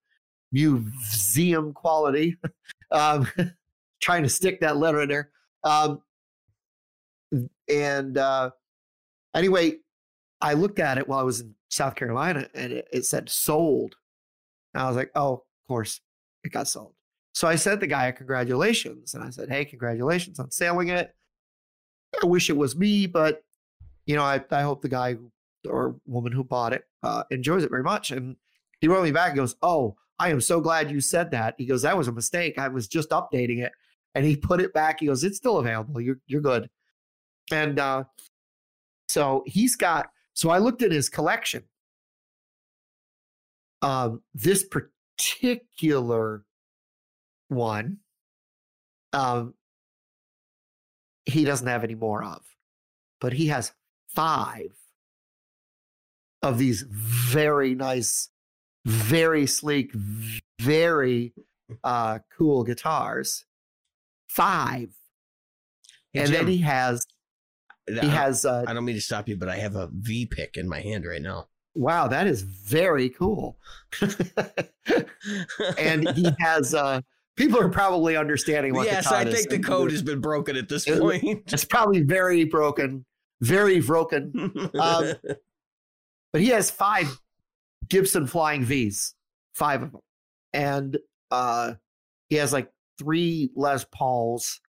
[0.50, 2.36] museum quality.
[2.90, 3.28] um,
[4.00, 5.30] trying to stick that letter in there.
[5.62, 6.00] Um,
[7.68, 8.50] and uh,
[9.34, 9.74] anyway,
[10.40, 13.96] I looked at it while I was in South Carolina, and it, it said sold.
[14.72, 16.00] And I was like, oh, of course,
[16.42, 16.94] it got sold.
[17.34, 21.14] So I sent the guy congratulations, and I said, hey, congratulations on selling it.
[22.22, 23.42] I wish it was me, but
[24.06, 25.30] you know, I, I hope the guy who,
[25.68, 28.10] or woman who bought it uh, enjoys it very much.
[28.10, 28.36] And
[28.80, 31.54] he wrote me back and goes, Oh, I am so glad you said that.
[31.58, 32.58] He goes, That was a mistake.
[32.58, 33.72] I was just updating it.
[34.14, 35.00] And he put it back.
[35.00, 36.00] He goes, It's still available.
[36.00, 36.70] You're you're good.
[37.50, 38.04] And uh,
[39.08, 41.64] so he's got so I looked at his collection.
[43.82, 46.44] Um, this particular
[47.48, 47.98] one,
[49.12, 49.54] um,
[51.26, 52.42] he doesn't have any more of,
[53.20, 53.72] but he has
[54.08, 54.70] five
[56.44, 58.28] of these very nice,
[58.84, 59.92] very sleek,
[60.60, 61.32] very
[61.82, 63.44] uh, cool guitars.
[64.28, 64.90] Five,
[66.12, 67.06] Hey, and Jim, then he has
[67.88, 70.26] he I- has uh, I don't mean to stop you, but I have a V
[70.26, 71.48] pick in my hand right now.
[71.74, 73.56] wow, that is very cool.
[75.78, 77.00] and he has uh,
[77.36, 80.84] people are probably understanding what yes, I think the code has been broken at this
[80.84, 81.24] point.
[81.52, 83.04] It's probably very broken,
[83.40, 84.70] very broken.
[84.80, 85.12] Um,
[86.34, 87.16] but he has five
[87.88, 89.14] Gibson Flying V's,
[89.54, 90.00] five of them,
[90.52, 90.98] and
[91.30, 91.74] uh,
[92.28, 94.60] he has like three Les Pauls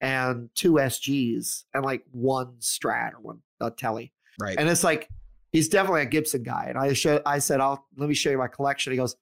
[0.00, 4.56] and two SGs and like one Strat or one uh, Tele, right.
[4.58, 5.08] and it's like
[5.52, 6.66] he's definitely a Gibson guy.
[6.68, 9.14] And I show, I said, "I'll let me show you my collection." He goes,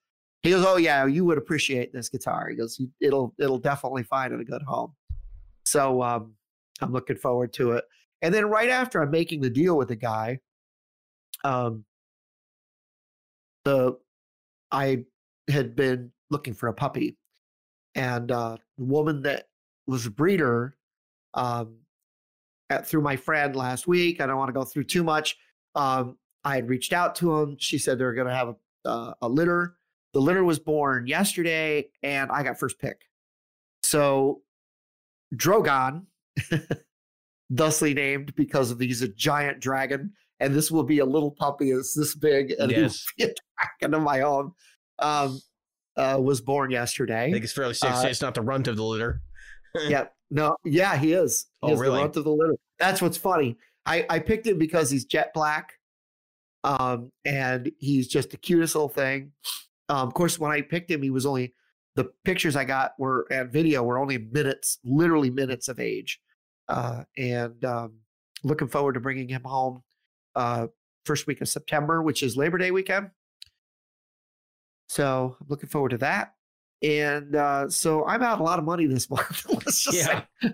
[0.43, 4.33] he goes, "Oh yeah, you would appreciate this guitar." He goes, "It'll it'll definitely find
[4.33, 4.95] it a good home."
[5.67, 6.33] So um,
[6.81, 7.85] I'm looking forward to it.
[8.23, 10.41] And then right after I'm making the deal with the guy,
[11.45, 11.85] um,
[13.65, 13.99] the
[14.71, 15.05] I
[15.49, 17.17] had been looking for a puppy,
[17.95, 19.49] and uh, the woman that
[19.87, 20.77] was a breeder,
[21.35, 21.77] um,
[22.71, 24.21] at, through my friend last week.
[24.21, 25.37] I don't want to go through too much.
[25.75, 27.57] Um, I had reached out to him.
[27.59, 29.77] She said they're going to have a, uh, a litter.
[30.15, 33.03] The litter was born yesterday, and I got first pick.
[33.83, 34.43] So
[35.35, 36.07] Drogon,
[37.51, 41.71] thusly named because of he's a giant dragon, and this will be a little puppy.
[41.71, 43.05] It's this big, and Yes.
[43.17, 44.53] he'll be a dragon my own.
[44.99, 45.41] Um,
[45.97, 47.27] uh, was born yesterday.
[47.27, 49.21] I think it's fairly safe to say it's not the runt of the litter.
[49.89, 51.47] yeah, no, yeah, he is.
[51.63, 51.97] He Oh, is really?
[51.97, 52.55] the runt of the litter.
[52.79, 53.57] That's what's funny.
[53.87, 55.75] I I picked him because he's jet black,
[56.65, 59.33] um, and he's just the cutest little thing.
[59.89, 61.55] Um, of course, when I picked him, he was only
[61.97, 66.21] the pictures I got were and video were only minutes, literally minutes of age,
[66.69, 67.95] uh, and um,
[68.45, 69.83] looking forward to bringing him home
[70.41, 70.67] uh,
[71.05, 73.11] first week of September, which is Labor Day weekend.
[74.89, 76.35] So I'm looking forward to that.
[76.83, 79.47] And uh, so I'm out a lot of money this month.
[79.49, 80.25] let's just Yeah.
[80.43, 80.53] say,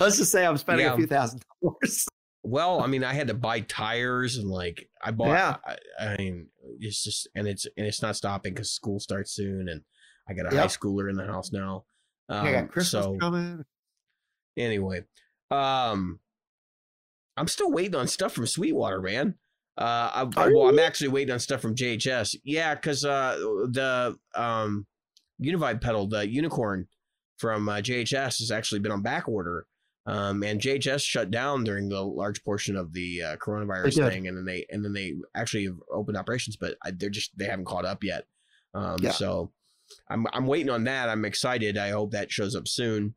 [0.00, 0.94] let's just say I'm spending Yeah.
[0.94, 2.06] a few thousand dollars.
[2.42, 5.28] Well, I mean, I had to buy tires and like I bought.
[5.28, 5.56] Yeah.
[5.66, 5.76] I,
[6.12, 6.48] I mean,
[6.80, 9.82] it's just and it's and it's not stopping because school starts soon, and
[10.28, 10.62] I got a Yep.
[10.62, 11.84] high schooler in the house now.
[12.30, 13.64] Um, I got Christmas so coming.
[14.56, 15.02] anyway,
[15.50, 16.20] um,
[17.38, 19.34] I'm still waiting on stuff from Sweetwater, man.
[19.76, 22.36] Uh, I, well, I'm actually waiting on stuff from JHS.
[22.44, 23.36] Yeah, because uh,
[23.70, 24.86] the um,
[25.40, 26.88] Univibe pedal, the unicorn
[27.36, 29.66] from uh, JHS, has actually been on back order.
[30.06, 34.38] Um, and JHS shut down during the large portion of the uh, coronavirus thing, and
[34.38, 37.84] then they and then they actually opened operations, but I, they're just they haven't caught
[37.84, 38.24] up yet.
[38.72, 39.10] Um, Yeah.
[39.10, 39.52] So
[40.08, 41.10] I'm I'm waiting on that.
[41.10, 41.76] I'm excited.
[41.76, 43.14] I hope that shows up soon.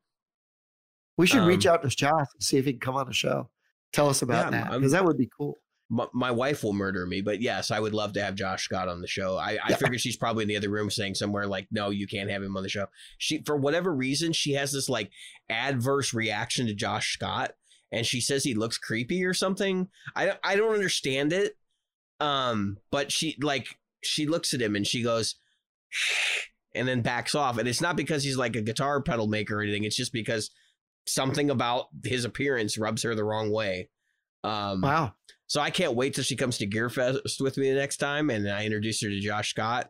[1.17, 3.13] We should reach um, out to Josh and see if he can come on the
[3.13, 3.49] show.
[3.93, 5.59] Tell us about Yeah, that because that would be cool.
[5.89, 8.87] my, my wife will murder me, but yes, I would love to have Josh Scott
[8.87, 9.35] on the show.
[9.37, 9.75] I, I Yeah.
[9.75, 12.55] figured she's probably in the other room saying somewhere like, "No, you can't have him
[12.55, 12.85] on the show."
[13.17, 15.11] She, for whatever reason, she has this like
[15.49, 17.51] adverse reaction to Josh Scott,
[17.91, 19.89] and she says he looks creepy or something.
[20.15, 21.57] I don't, I don't understand it.
[22.21, 23.67] Um, but she like
[24.03, 25.35] she looks at him and she goes,
[26.73, 29.61] and then backs off, and it's not because he's like a guitar pedal maker or
[29.61, 29.83] anything.
[29.83, 30.51] It's just because
[31.07, 33.89] something about his appearance rubs her the wrong way.
[34.43, 35.13] Um, Wow.
[35.47, 38.49] so I can't wait till she comes to Gearfest with me the next time, and
[38.49, 39.89] I introduce her to Josh Scott,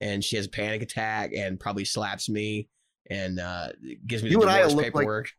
[0.00, 2.68] and she has a panic attack and probably slaps me
[3.10, 3.68] and uh,
[4.06, 5.30] gives me the You and I will look like- paperwork.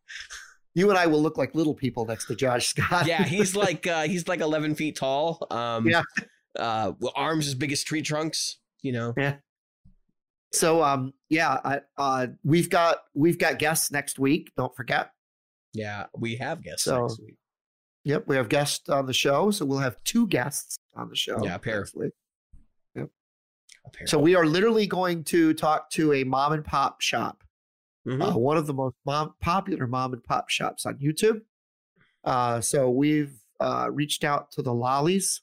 [0.78, 3.08] You and I will look like little people next to Josh Scott.
[3.08, 5.48] yeah, he's like uh, he's like eleven feet tall.
[5.50, 6.02] Um, Yeah.
[6.60, 8.58] Uh, with arms as big as tree trunks.
[8.82, 9.14] You know.
[10.58, 14.52] So um yeah, I, uh we've got we've got guests next week.
[14.58, 15.12] Don't forget.
[15.74, 17.36] Yeah, we have guests So- next week.
[18.06, 21.44] Yep, we have guests on the show, so we'll have two guests on the show.
[21.44, 21.80] Yeah, a pair.
[21.80, 22.12] next week.
[22.96, 24.08] apparently.
[24.08, 27.44] So we are literally going to talk to a mom and pop shop,
[28.08, 28.34] Mhm.
[28.36, 31.42] uh, one of the most mom, popular mom and pop shops on YouTube.
[32.24, 35.42] Uh, so we've uh, reached out to the Lollies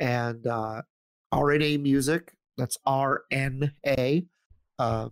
[0.00, 0.82] and uh,
[1.32, 2.32] RNA Music.
[2.56, 4.26] That's R N A.
[4.78, 5.08] Uh,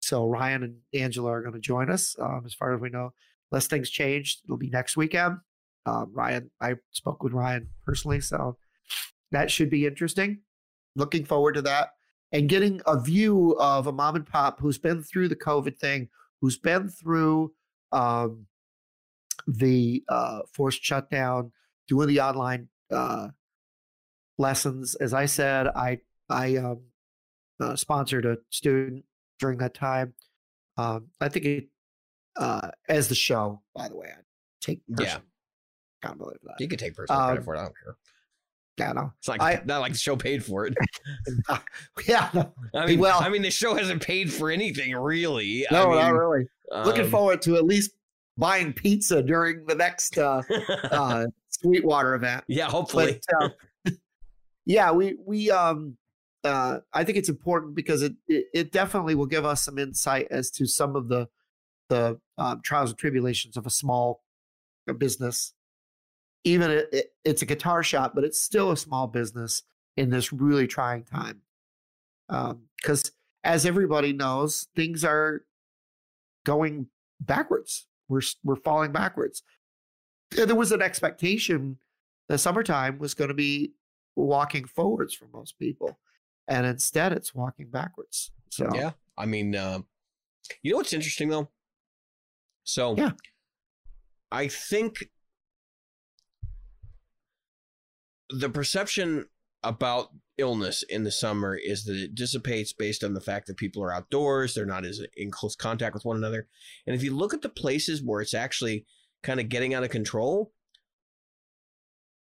[0.00, 2.16] so Ryan and Angela are going to join us.
[2.20, 3.12] Um, as far as we know,
[3.50, 5.38] unless things change, it'll be next weekend.
[5.86, 8.56] Um, Ryan, I spoke with Ryan personally, so
[9.30, 10.40] that should be interesting.
[10.94, 11.90] Looking forward to that
[12.32, 16.08] and getting a view of a mom and pop who's been through the COVID thing,
[16.40, 17.52] who's been through
[17.92, 18.46] um,
[19.46, 21.52] the uh, forced shutdown,
[21.88, 23.28] doing the online uh,
[24.38, 24.94] lessons.
[24.96, 26.80] As I said, I I um,
[27.60, 29.04] uh, sponsored a student
[29.38, 30.14] during that time.
[30.78, 31.68] Um, I think it
[32.36, 34.20] uh, as the show, by the way, I
[34.62, 35.18] take Yeah.
[36.02, 36.60] accountability for that.
[36.60, 37.58] You can take personal credit Um, for it.
[37.58, 37.96] I don't care.
[38.78, 39.12] Yeah, no.
[39.18, 40.74] It's like I- not like the show paid for it.
[42.08, 45.66] yeah, no, I mean, Well- I mean, the show hasn't paid for anything really.
[45.70, 46.46] no, I mean, not really.
[46.70, 47.90] Looking um, forward to at least
[48.38, 50.40] buying pizza during the next uh,
[50.90, 52.44] uh, Sweetwater event.
[52.48, 53.20] yeah, hopefully.
[53.28, 53.90] But uh,
[54.64, 55.98] yeah, we we um
[56.44, 60.28] uh I think it's important because it, it it definitely will give us some insight
[60.30, 61.28] as to some of the
[61.88, 64.22] the um, trials and tribulations of a small
[64.98, 65.52] business.
[66.44, 69.62] Even it, it, it's a guitar shop, but it's still a small business
[69.96, 71.42] in this really trying time.
[72.76, 73.12] Because
[73.44, 75.44] as everybody knows, things are
[76.44, 76.86] going
[77.20, 77.86] backwards.
[78.08, 79.42] We're we're falling backwards.
[80.38, 81.78] And there was an expectation
[82.28, 83.72] the summertime was going to be
[84.16, 85.98] walking forwards for most people,
[86.48, 88.32] and instead it's walking backwards.
[88.50, 88.92] So Yeah.
[89.16, 89.80] I mean, uh,
[90.62, 91.50] you know what's interesting though?
[92.64, 93.12] So, Yeah.
[94.30, 95.10] I think
[98.30, 99.26] the perception
[99.62, 103.82] about illness in the summer is that it dissipates based on the fact that people
[103.82, 106.48] are outdoors, they're not as in close contact with one another.
[106.86, 108.86] And if you look at the places where it's actually
[109.22, 110.52] kind of getting out of control,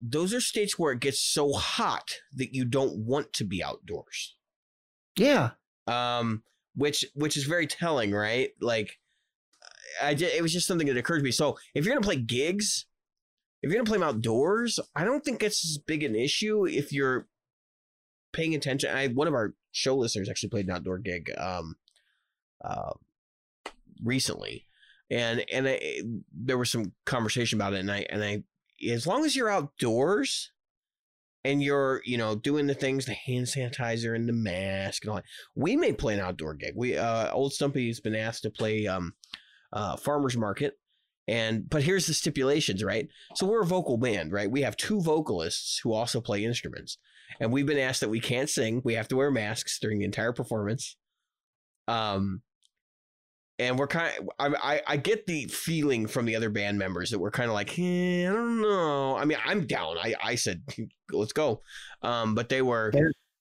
[0.02, 4.36] those are states where it gets so hot that you don't want to be outdoors.
[5.16, 5.52] Yeah,
[5.88, 6.44] um
[6.76, 8.52] which which is very telling right?
[8.62, 9.00] Like
[10.02, 11.32] i did it was just something that occurred to me.
[11.32, 12.86] So if you're gonna play gigs
[13.62, 16.94] if you're gonna play them outdoors i don't think it's as big an issue if
[16.94, 17.28] you're
[18.32, 18.96] paying attention.
[18.96, 21.76] I one of our show listeners actually played an outdoor gig um
[22.64, 22.94] uh
[24.04, 24.66] recently.
[25.12, 28.44] And and I, there was some conversation about it and i and i
[28.88, 30.52] as long as you're outdoors
[31.44, 35.16] and you're you know doing the things the hand sanitizer and the mask and all
[35.16, 38.86] that we may play an outdoor gig we uh old stumpy's been asked to play
[38.88, 39.14] um
[39.72, 40.74] uh farmers market
[41.28, 43.08] And but here's the stipulations, right?
[43.36, 44.50] So we're a vocal band, right?
[44.50, 46.98] We have two vocalists who also play instruments,
[47.40, 48.82] and we've been asked that we can't sing.
[48.84, 50.98] We have to wear masks during the entire performance.
[51.88, 52.42] Um,
[53.60, 57.12] and we're kind of, I, I, I get the feeling from the other band members
[57.12, 59.18] that we're kind of like, eh, I don't know.
[59.18, 59.98] I mean, I'm down.
[59.98, 60.64] I, I said,
[61.12, 61.62] let's go.
[62.02, 62.92] Um, but they were,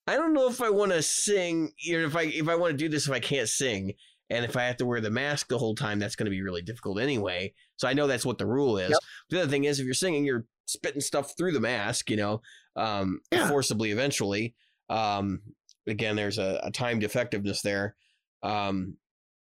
[0.09, 2.76] I don't know if I want to sing, or if I, if I want to
[2.76, 3.92] do this, if I can't sing.
[4.28, 6.42] And if I have to wear the mask the whole time, that's going to be
[6.42, 7.54] really difficult anyway.
[7.76, 8.90] So I know that's what the rule is.
[8.90, 8.98] Yep.
[9.31, 12.42] The other thing is, if you're singing, you're spitting stuff through the mask, you know,
[12.76, 13.48] um, yeah.
[13.48, 14.54] forcibly eventually.
[14.90, 15.40] Um,
[15.87, 17.94] again, there's a, a timed effectiveness there.
[18.42, 18.96] Um,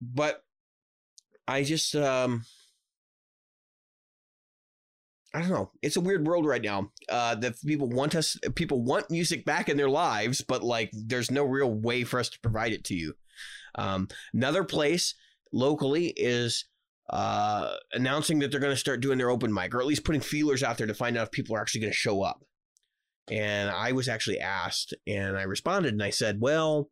[0.03, 0.43] but
[1.49, 2.45] I just um
[5.35, 5.71] I don't know.
[5.83, 6.93] It's a weird world right now.
[7.09, 11.31] Uh that people want us people want music back in their lives, but like there's
[11.31, 13.15] no real way for us to provide it to you.
[13.75, 15.15] Um another place
[15.51, 16.67] locally is
[17.09, 20.21] uh announcing that they're going to start doing their open mic or at least putting
[20.21, 22.45] feelers out there to find out if people are actually going to show up.
[23.31, 26.91] And I was actually asked and I responded and I said, "Well,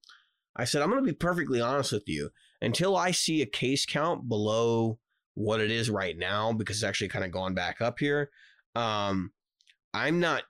[0.55, 3.87] I said I'm going to be perfectly honest with you until I see a case
[3.87, 4.99] count below
[5.35, 8.31] what it is right now, because it's actually kind of gone back up here.
[8.75, 9.33] Um,
[9.93, 10.43] I'm not,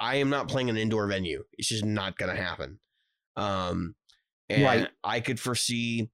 [0.00, 1.44] I am not playing an indoor venue.
[1.56, 2.78] It's just not going to happen.
[3.36, 3.94] Um,
[4.48, 4.88] and right.
[5.04, 6.10] I could foresee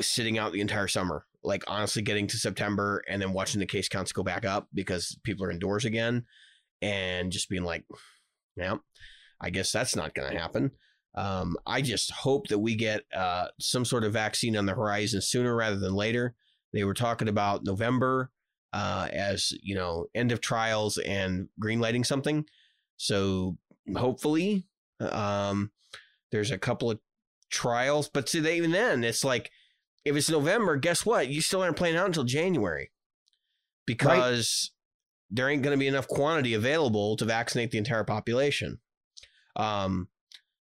[0.00, 3.88] sitting out the entire summer, like honestly getting to September and then watching the case
[3.88, 6.24] counts go back up because people are indoors again
[6.82, 7.84] and just being like,
[8.56, 8.76] yeah,
[9.40, 10.72] I guess that's not going to happen.
[11.14, 15.20] Um, I just hope that we get uh, some sort of vaccine on the horizon
[15.20, 16.34] sooner rather than later.
[16.72, 18.30] They were talking about November
[18.72, 22.44] uh, as you know end of trials and greenlighting something.
[22.96, 23.56] So
[23.96, 24.66] hopefully,
[25.00, 25.72] um,
[26.30, 27.00] there's a couple of
[27.50, 29.50] trials, but see, they, even then, it's like
[30.04, 31.28] if it's November, guess what?
[31.28, 32.90] You still aren't playing out until January
[33.86, 35.36] because right.
[35.36, 38.78] there ain't going to be enough quantity available to vaccinate the entire population.
[39.56, 40.08] Um,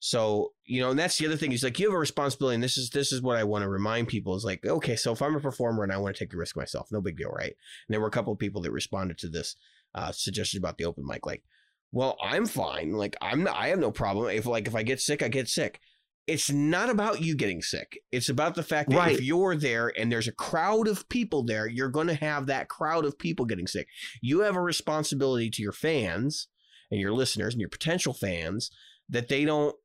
[0.03, 1.51] so, you know, and that's the other thing.
[1.51, 3.69] is like, you have a responsibility, and this is this is what I want to
[3.69, 6.31] remind people is like, okay, so if I'm a performer and I want to take
[6.31, 7.51] the risk myself, no big deal, right?
[7.51, 9.55] And there were a couple of people that responded to this
[9.93, 11.43] uh, suggestion about the open mic, like,
[11.91, 12.93] well, I'm fine.
[12.93, 14.27] Like, I'm not, I have no problem.
[14.31, 15.79] If like if I get sick, I get sick.
[16.25, 17.99] It's not about you getting sick.
[18.11, 19.11] It's about the fact that right.
[19.13, 22.69] if you're there and there's a crowd of people there, you're going to have that
[22.69, 23.87] crowd of people getting sick.
[24.19, 26.47] You have a responsibility to your fans
[26.89, 28.71] and your listeners and your potential fans
[29.11, 29.75] that they don't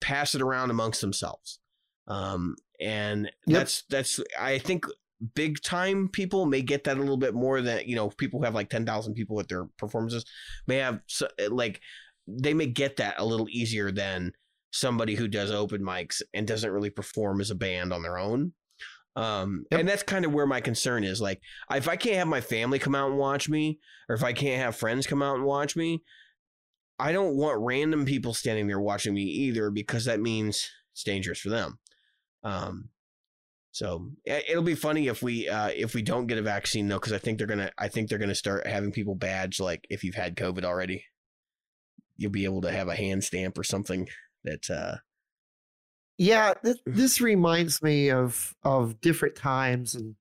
[0.00, 1.58] pass it around amongst themselves.
[2.06, 3.58] Um, and yep.
[3.60, 4.84] that's that's I think
[5.34, 8.44] big time people may get that a little bit more than you know people who
[8.44, 10.24] have like 10,000 people at their performances
[10.66, 11.00] may have
[11.48, 11.80] like
[12.26, 14.32] they may get that a little easier than
[14.72, 18.52] somebody who does open mics and doesn't really perform as a band on their own
[19.14, 19.80] um, yep.
[19.80, 21.40] and that's kind of where my concern is like
[21.72, 23.78] if i can't have my family come out and watch me
[24.10, 26.02] or if i can't have friends come out and watch me
[26.98, 31.40] I don't want random people standing there watching me either because that means it's dangerous
[31.40, 31.78] for them.
[32.42, 32.88] Um,
[33.72, 37.12] so it'll be funny if we uh, if we don't get a vaccine though, because
[37.12, 40.14] I think they're gonna I think they're gonna start having people badge like if you've
[40.14, 41.04] had COVID already,
[42.16, 44.08] you'll be able to have a hand stamp or something
[44.44, 44.70] that.
[44.70, 44.96] Uh,
[46.18, 50.14] yeah, th- this reminds me of of different times and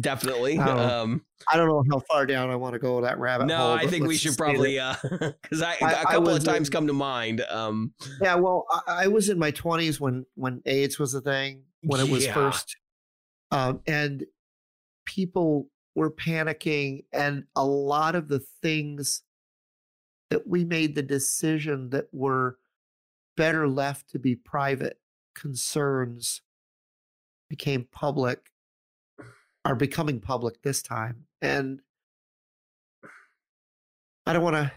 [0.00, 0.58] Definitely.
[0.58, 3.18] I don't, um, I don't know how far down I want to go with that
[3.18, 3.70] rabbit no, hole.
[3.70, 6.86] I think we should probably, because uh, I, I, a couple of times in, come
[6.86, 7.42] to mind.
[7.48, 11.62] Um, yeah, well, I, I, was in my twenties when when AIDS was a thing,
[11.82, 12.34] when it was yeah.
[12.34, 12.76] first,
[13.52, 14.26] um, and
[15.06, 19.22] people were panicking, and a lot of the things
[20.28, 22.58] that we made the decision that were
[23.34, 24.98] better left to be private
[25.34, 26.42] concerns
[27.48, 28.49] became public
[29.64, 31.26] are becoming public this time.
[31.42, 31.80] And
[34.26, 34.72] I don't want to.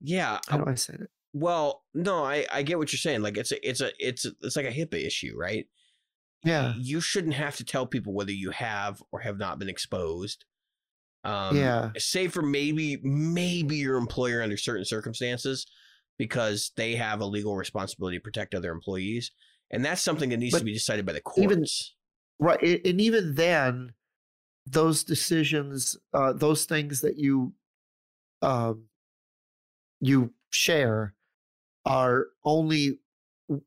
[0.00, 0.38] Yeah.
[0.48, 1.10] How do I say it?
[1.32, 3.22] Well, no, I, I get what you're saying.
[3.22, 5.66] Like it's a it's a it's a, it's like a HIPAA issue, right?
[6.44, 6.74] Yeah.
[6.78, 10.44] You shouldn't have to tell people whether you have or have not been exposed.
[11.24, 11.90] Um, yeah.
[11.98, 15.66] Save for maybe maybe your employer under certain circumstances,
[16.18, 19.32] because they have a legal responsibility to protect other employees,
[19.70, 21.42] and that's something that needs but to be decided by the courts.
[21.42, 21.64] Even,
[22.38, 23.92] right, and even then,
[24.66, 27.54] those decisions, uh, those things that you
[28.42, 28.84] um,
[30.00, 31.14] you share
[31.84, 32.98] are only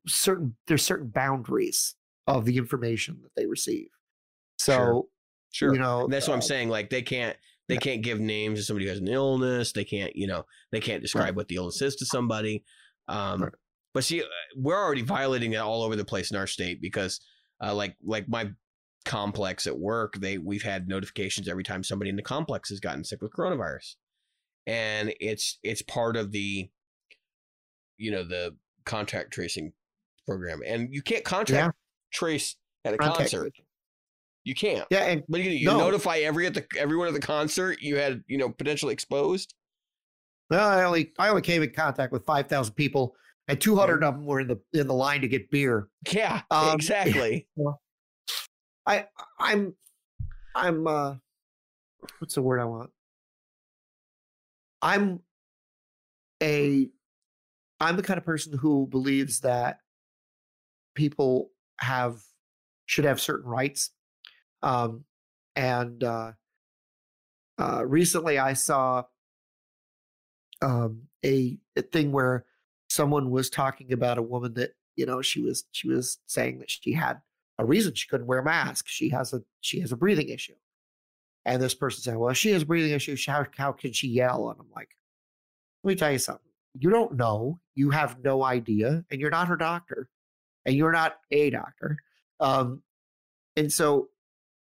[0.08, 0.56] certain.
[0.68, 1.96] There's certain boundaries
[2.28, 3.88] of the information that they receive.
[4.58, 4.74] So,
[5.52, 5.74] sure, sure.
[5.74, 6.70] you know, and that's what I'm uh, saying.
[6.70, 7.38] Like they can't
[7.70, 7.82] they yeah.
[7.82, 9.72] can't give names to somebody who has an illness.
[9.72, 11.36] They can't, you know, they can't describe right.
[11.36, 12.64] what the illness is to somebody.
[13.08, 13.54] Um, right.
[13.94, 14.26] But see, uh,
[14.56, 17.20] we're already violating it all over the place in our state because,
[17.64, 18.50] uh, like, like my
[19.06, 23.04] complex at work, they we've had notifications every time somebody in the complex has gotten
[23.04, 23.96] sick with coronavirus,
[24.68, 26.70] and it's it's part of the,
[27.98, 29.74] you know, the contact tracing
[30.28, 31.72] program, and you can't contact Yeah.
[32.12, 33.54] trace at a Contact concert.
[34.46, 34.88] You can't.
[34.90, 35.52] Yeah, and What are you?
[35.52, 35.78] You No.
[35.80, 39.54] notify every at the everyone at the concert you had you know potentially exposed.
[40.50, 43.16] well, I only I only came in contact with five thousand people,
[43.48, 45.88] and two hundred of them were in the in the line to get beer.
[46.12, 47.48] Yeah, Um, exactly.
[48.90, 49.06] I
[49.40, 49.76] I'm
[50.56, 51.16] I'm uh
[52.18, 52.90] what's the word I want?
[54.82, 55.20] I'm
[56.42, 56.90] a
[57.80, 59.78] I'm the kind of person who believes that
[60.96, 62.24] people have
[62.88, 63.92] should have certain rights.
[64.64, 65.06] Um
[65.56, 66.32] and uh
[67.62, 69.04] uh recently I saw
[70.64, 72.46] um a, a thing where
[72.90, 76.72] someone was talking about a woman that you know she was she was saying that
[76.72, 77.22] she had
[77.60, 78.88] a reason she couldn't wear a mask.
[78.88, 80.56] She has a she has a breathing issue.
[81.46, 83.16] And this person said, "Well, she has breathing issue.
[83.16, 84.90] she- How how can she yell?" And I'm like,
[85.84, 86.50] "Let me tell you something.
[86.80, 87.60] You don't know.
[87.76, 90.10] You have no idea, and you're not her doctor,
[90.66, 91.98] and you're not a doctor.
[92.40, 92.82] Um,
[93.58, 94.10] and so,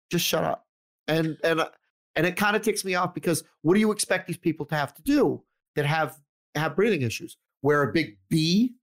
[0.10, 0.66] just shut up.
[1.10, 1.70] And and uh,
[2.16, 4.76] and it kind of ticks me off because what do you expect these people to
[4.76, 5.44] have to do
[5.76, 6.18] that have
[6.56, 7.38] have breathing issues?
[7.62, 8.76] Wear a big B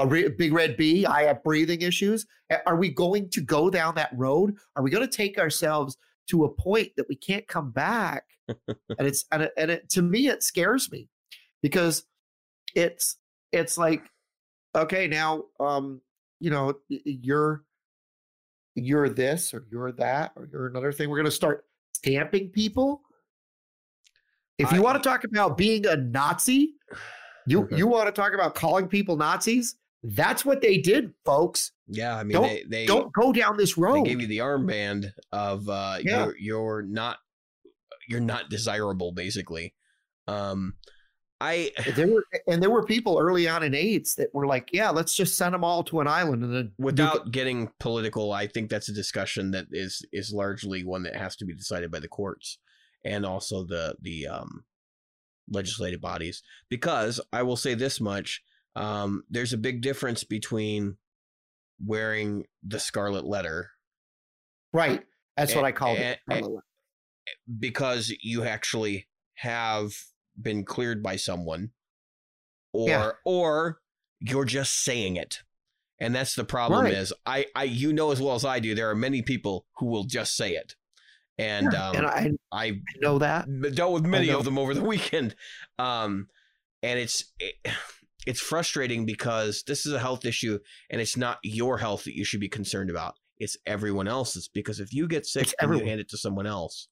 [0.00, 1.06] a re- big red bee.
[1.06, 2.26] I have breathing issues.
[2.66, 4.56] Are we going to go down that road?
[4.74, 5.96] Are we going to take ourselves
[6.30, 8.24] to a point that we can't come back?
[8.48, 11.08] and it's and it, and it to me it scares me
[11.62, 12.04] because
[12.74, 13.16] it's
[13.52, 14.02] it's like
[14.74, 16.00] okay now um
[16.40, 17.62] you know you're
[18.74, 21.08] you're this or you're that or you're another thing.
[21.10, 23.02] We're going to start stamping people.
[24.58, 26.74] If you I- want to talk about being a Nazi,
[27.46, 27.76] you Okay.
[27.76, 29.76] you want to talk about calling people Nazis?
[30.02, 31.72] That's what they did, folks.
[31.86, 34.04] Yeah, I mean Don't- they they, Don't go down this road.
[34.04, 36.24] they gave you the armband of uh Yeah.
[36.26, 37.18] you're you're not
[38.08, 39.74] you're not desirable basically.
[40.26, 40.74] Um
[41.42, 44.90] I there were and there were people early on in AIDS that were like, "Yeah,
[44.90, 48.68] let's just send them all to an island and then without getting political, I think
[48.68, 52.08] that's a discussion that is is largely one that has to be decided by the
[52.08, 52.58] courts
[53.06, 54.64] and also the the um,
[55.48, 56.42] legislative bodies.
[56.68, 58.42] Because I will say this much:
[58.76, 60.96] um, there's a big difference between
[61.84, 63.70] wearing the scarlet letter
[64.72, 65.02] Right.
[65.36, 66.18] That's what I call it.
[67.58, 69.92] because you actually have
[70.40, 71.70] been cleared by someone
[72.72, 73.10] or Yeah.
[73.24, 73.80] or
[74.20, 75.42] you're just saying it
[75.98, 76.92] and that's the problem Right.
[76.94, 79.86] is I, I you know as well as i do there are many people who
[79.86, 80.76] will just say it
[81.38, 83.46] and um and I, i I know that.
[83.74, 85.34] dealt with many of them over the weekend
[85.78, 86.28] um
[86.82, 87.54] and it's it,
[88.30, 90.56] it's frustrating because this is a health issue
[90.88, 93.14] and it's not your health that you should be concerned about.
[93.38, 96.46] It's everyone else's because if you get sick It's and you hand it to someone
[96.46, 96.86] else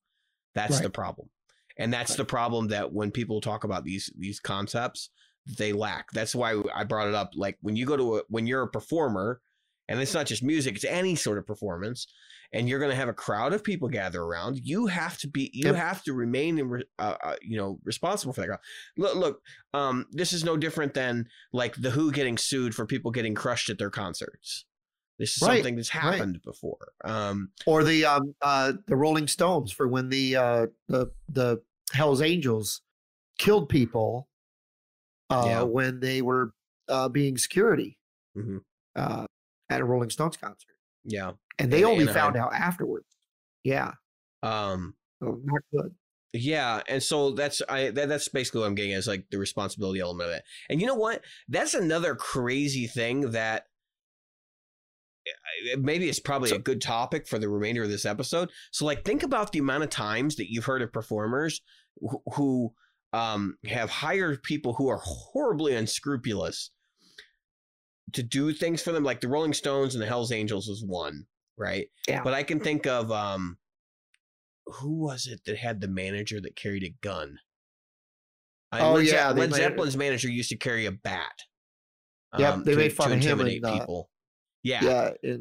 [0.54, 0.82] that's Right.
[0.82, 1.30] the problem.
[1.76, 2.16] And that's Right.
[2.16, 5.10] the problem that when people talk about these these concepts
[5.56, 6.10] they lack.
[6.12, 7.30] That's why i brought it up.
[7.34, 9.40] Like when you go to a when you're a performer
[9.88, 12.06] and it's not just music it's any sort of performance
[12.52, 15.50] and you're going to have a crowd of people gather around you have to be
[15.52, 15.74] you Yep.
[15.76, 18.60] have to remain in, uh, uh, you know responsible for that crowd
[18.96, 19.42] look look
[19.74, 23.70] um this is no different than like the who getting sued for people getting crushed
[23.70, 24.64] at their concerts
[25.18, 26.02] this is Right, something that's right.
[26.14, 31.08] happened before um Or the um uh the Rolling Stones for when the uh the
[31.28, 31.60] the
[31.92, 32.82] Hell's Angels
[33.38, 34.28] killed people
[35.30, 35.62] uh Yeah.
[35.62, 36.52] when they were
[36.88, 37.98] uh being security
[38.36, 38.60] Mhm.
[39.70, 40.76] At a Rolling Stones concert.
[41.04, 42.14] yeah And they In only Anaheim.
[42.14, 43.06] found out afterwards.
[43.64, 43.92] Yeah.
[44.42, 45.94] um So not good.
[46.34, 49.38] Yeah, and so that's I that, that's basically what I'm getting at, is like the
[49.38, 50.42] responsibility element of it.
[50.68, 51.24] And you know what?
[51.48, 53.64] That's another crazy thing that
[55.78, 58.50] maybe it's probably a good topic for the remainder of this episode.
[58.72, 61.60] So like think about the amount of times that you've heard of performers
[62.00, 62.72] who, who
[63.14, 66.70] um have hired people who are horribly unscrupulous
[68.12, 71.26] to do things for them like the Rolling Stones and the Hells Angels was one,
[71.56, 71.88] right?
[72.06, 72.22] Yeah.
[72.22, 73.58] But I can think of um
[74.66, 77.38] who was it that had the manager that carried a gun?
[78.72, 81.32] Uh, Oh, Led Ze- yeah, they Led Zeppelin's manager used to carry a bat.
[82.38, 84.10] Yep, they to, made fun to of him intimidate and, uh, people.
[84.62, 84.84] Yeah,
[85.22, 85.36] yeah.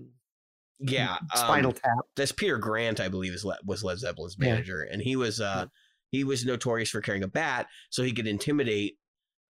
[0.79, 1.17] Yeah.
[1.17, 1.97] In um, Spinal Tap.
[2.15, 4.51] that's Peter Grant, I believe, is Le- was Led Zeppelin's Yeah.
[4.53, 5.65] manager, and he was uh
[6.11, 8.97] he was notorious for carrying a bat, so he could intimidate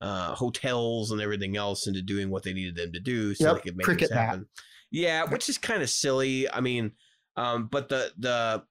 [0.01, 3.55] uh hotels and everything else into doing what they needed them to do, so Yep,
[3.55, 4.25] they could make cricket this bat.
[4.29, 4.47] happen.
[4.91, 6.49] Yeah, which is kind of silly.
[6.49, 6.91] I mean,
[7.35, 8.63] um, but the the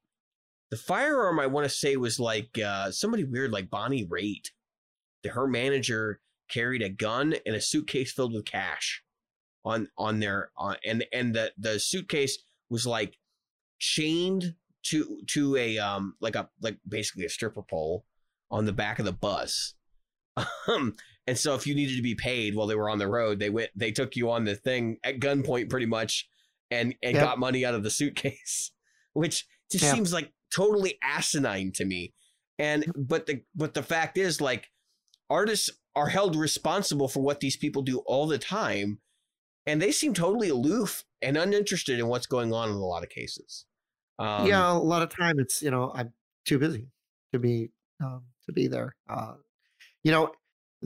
[0.71, 4.51] the firearm I want to say was like uh somebody weird, like Bonnie Raitt.
[5.23, 9.03] The, her manager carried a gun and a suitcase filled with cash
[9.65, 12.39] on on their on and and the the suitcase
[12.71, 13.19] was like
[13.79, 14.55] chained
[14.85, 18.05] to to a um like a like basically a stripper pole
[18.51, 19.75] on the back of the bus.
[20.69, 20.95] Um,
[21.27, 23.51] and so if you needed to be paid while they were on the road, they
[23.51, 26.29] went they took you on the thing at gunpoint pretty much
[26.71, 27.23] and and Yep.
[27.25, 28.73] got money out of the suitcase,
[29.13, 29.93] which just Yeah.
[29.93, 32.15] seems like totally asinine to me.
[32.59, 34.71] And but the but the fact is like
[35.31, 39.01] artists are held responsible for what these people do all the time
[39.67, 43.09] and they seem totally aloof and uninterested in what's going on in a lot of
[43.09, 43.65] cases.
[44.19, 46.13] Um, yeah, a lot of time it's you know I'm
[46.45, 46.89] too busy
[47.33, 47.71] to be
[48.03, 48.97] um, to be there.
[49.09, 49.35] Uh,
[50.05, 50.33] you know,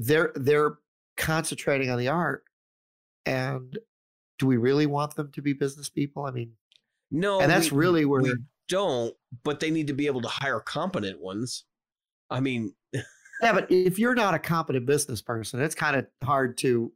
[0.01, 0.79] they're they're
[1.17, 2.45] concentrating on the art,
[3.27, 3.79] and
[4.39, 6.25] do we really want them to be business people?
[6.25, 6.53] I mean,
[7.11, 8.35] no, and that's we- really where we
[8.69, 11.65] don't, but they need to be able to hire competent ones.
[12.31, 13.53] I mean, yeah.
[13.53, 16.93] But if you're not a competent business person, it's kind of hard to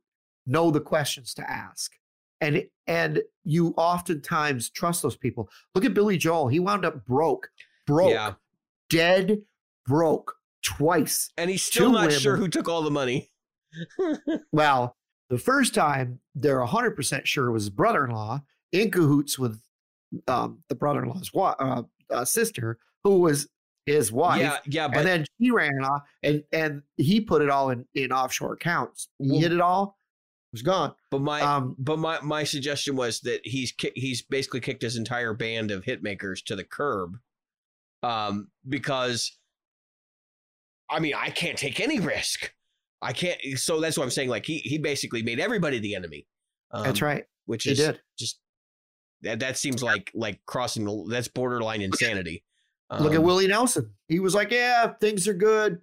[0.47, 1.93] know the questions to ask,
[2.41, 5.51] and and you oftentimes trust those people.
[5.75, 7.51] Look at Billy Joel; he wound up broke,
[7.87, 8.35] broke, yeah,
[8.89, 9.43] dead
[9.85, 10.35] broke
[10.65, 11.31] twice.
[11.39, 13.31] and he's still not sure who took all the money.
[14.53, 14.97] Well,
[15.31, 18.41] the first time they're 100% sure it was his brother in law
[18.73, 19.61] in cahoots with
[20.29, 23.49] um, the brother in law's wa- uh, uh, sister, who was
[23.87, 24.41] his wife.
[24.41, 27.85] yeah, yeah, but and then she ran off and, and he put it all in,
[27.95, 29.09] in offshore accounts.
[29.19, 29.99] He Well- hid it all,
[30.53, 30.95] it was gone.
[31.11, 34.97] but my Um, but my my suggestion was that he's ki- he's basically kicked his
[34.97, 37.19] entire band of hitmakers to the curb,
[38.05, 39.37] um, because
[40.91, 42.53] I mean I can't take any risk.
[43.03, 43.39] I can't.
[43.57, 44.29] So that's what I'm saying.
[44.29, 46.27] Like he he basically made everybody the enemy.
[46.71, 47.25] Um, that's right.
[47.47, 48.01] Which He is did.
[48.19, 48.39] just
[49.23, 52.45] that that seems like like crossing the that's borderline insanity.
[53.01, 53.91] Look at Um, Willie Nelson.
[54.09, 55.81] He was like, yeah, things are good.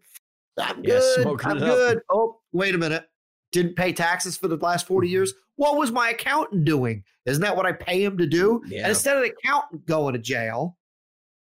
[0.60, 1.22] I'm Yeah, good.
[1.24, 1.70] smoking I'm it up.
[1.76, 2.00] good.
[2.12, 3.06] Oh, wait a minute.
[3.52, 5.12] Didn't pay taxes for the last 40 Mm-hmm.
[5.12, 5.34] years.
[5.56, 7.04] What was my accountant doing?
[7.26, 8.62] Isn't that what I pay him to do?
[8.68, 8.80] Yeah.
[8.82, 10.78] And instead of the accountant going to jail,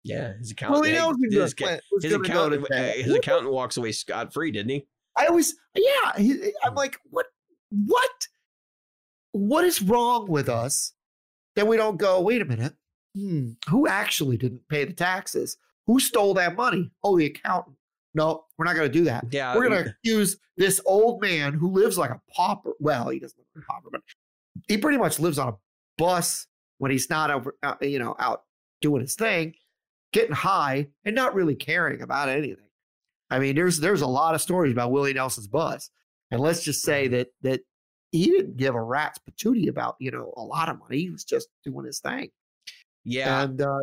[0.04, 0.80] Yeah, his accountant.
[0.80, 2.68] Willie yeah, Nelson his, just ca- was his go to accountant.
[2.96, 4.86] his accountant walks away scot free, didn't he?
[5.16, 6.16] I always, yeah.
[6.16, 7.26] he- I'm like, what?
[7.70, 8.10] What?
[9.32, 10.92] What is wrong with us
[11.56, 12.20] that we don't go?
[12.20, 12.74] Wait a minute.
[13.14, 15.56] Hmm, who actually didn't pay the taxes?
[15.86, 16.90] Who stole that money?
[17.02, 17.76] Oh, the accountant.
[18.14, 19.24] No, we're not going to do that.
[19.30, 22.72] Yeah, We're going to accuse this old man who lives like a pauper.
[22.80, 24.00] Well, he doesn't live like a pauper, but
[24.68, 25.56] he pretty much lives on a
[25.96, 26.46] bus
[26.78, 28.42] when he's not over, uh, you know, out
[28.80, 29.54] doing his thing,
[30.12, 32.66] getting high and not really caring about anything.
[33.30, 35.90] I mean, there's there's a lot of stories about Willie Nelson's bus,
[36.30, 37.60] and let's just say that that
[38.10, 40.98] he didn't give a rat's patootie about you know a lot of money.
[40.98, 42.30] He was just doing his thing,
[43.04, 43.42] yeah.
[43.44, 43.78] and uh,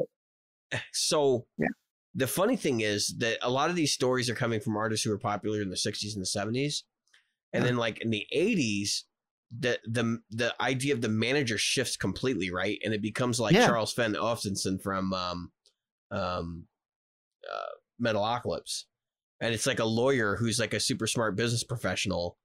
[0.91, 1.67] So Yeah.
[2.13, 5.11] the funny thing is that a lot of these stories are coming from artists who
[5.11, 6.83] were popular in the 60s and the 70s.
[7.53, 7.67] And Yeah.
[7.69, 9.03] then like in the 80s,
[9.57, 12.79] the the the idea of the manager shifts completely, right?
[12.83, 13.65] And it becomes like Yeah.
[13.65, 15.51] Charles Fenn Ofdensen from um
[16.11, 16.65] um
[17.51, 18.83] uh Metalocalypse.
[19.41, 22.37] And it's like a lawyer who's like a super smart business professional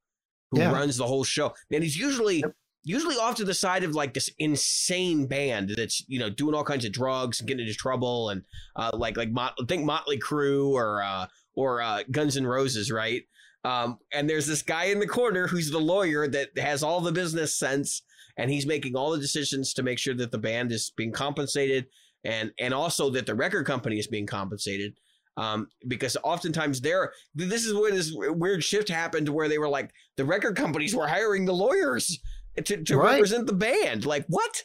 [0.51, 0.73] who Yeah.
[0.73, 1.55] runs the whole show.
[1.71, 2.53] And he's usually Yep.
[2.85, 6.65] usually off to the side of like this insane band that's you know doing all
[6.65, 8.45] kinds of drugs and getting into trouble and
[8.77, 13.23] uh, like like Mot- think Motley Crue or uh, or uh, Guns N' Roses, right?
[13.65, 17.13] Um, and there's this guy in the corner who's the lawyer that has all the
[17.13, 18.03] business sense,
[18.37, 21.87] and he's making all the decisions to make sure that the band is being compensated,
[22.25, 24.95] and and also that the record company is being compensated.
[25.39, 29.91] Um, because oftentimes they're this is when this weird shift happened where they were like
[30.19, 32.19] the record companies were hiring the lawyers
[32.63, 33.15] to, to Right.
[33.15, 34.05] represent the band.
[34.05, 34.63] Like what?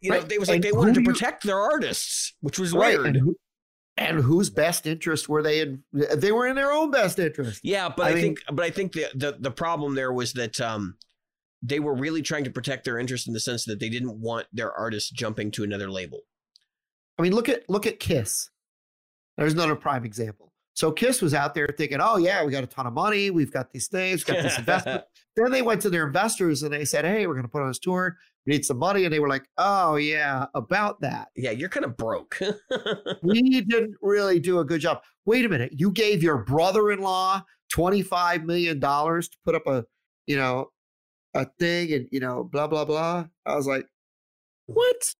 [0.00, 2.58] You know, they was like And they wanted to do you- protect their artists, which
[2.58, 3.08] was right, weird.
[3.08, 3.36] and, who,
[3.98, 5.84] and whose best interest were they in?
[5.92, 7.60] They were in their own best interest.
[7.62, 10.32] Yeah, but I I, mean- think but I think the, the the problem there was
[10.32, 10.96] that um
[11.62, 14.46] they were really trying to protect their interest in the sense that they didn't want
[14.54, 16.20] their artists jumping to another label.
[17.22, 18.50] I mean, look at look at Kiss.
[19.38, 20.52] There's another prime example.
[20.74, 23.30] So Kiss was out there thinking, "Oh yeah, we got a ton of money.
[23.30, 24.26] We've got these things.
[24.26, 25.04] We've got this investment."
[25.36, 27.68] then they went to their investors and they said, "Hey, we're going to put on
[27.68, 28.16] this tour.
[28.44, 31.28] We need some money." And they were like, "Oh yeah, about that.
[31.36, 32.40] yeah, you're kind of broke.
[33.22, 35.74] We didn't really do a good job." Wait a minute.
[35.76, 39.84] You gave your brother-in-law twenty-five million dollars to put up a,
[40.26, 40.70] you know,
[41.34, 43.26] a thing, and you know, blah blah blah.
[43.46, 43.86] I was like,
[44.66, 45.14] "What?"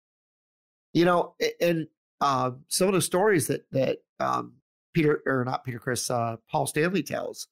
[0.93, 1.87] You know, and
[2.21, 4.55] um, some of the stories that that um,
[4.95, 7.49] Peter or not Peter Chris uh, Paul Stanley tells,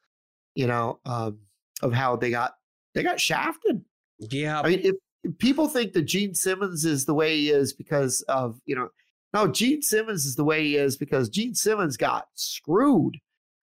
[0.55, 1.39] you know, um,
[1.83, 2.55] of how they got
[2.95, 3.83] they got shafted.
[4.19, 7.73] yeah, I mean, if, if people think that Gene Simmons is the way he is
[7.73, 8.89] because of you know,
[9.35, 13.17] no, Gene Simmons is the way he is because Gene Simmons got screwed,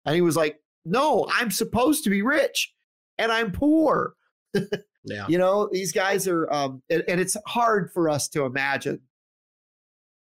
[0.06, 2.74] and he was like, "No, I'm supposed to be rich,
[3.18, 4.14] and I'm poor."
[5.04, 5.26] yeah.
[5.28, 9.02] You know, these guys are, um, and, and it's hard for us to imagine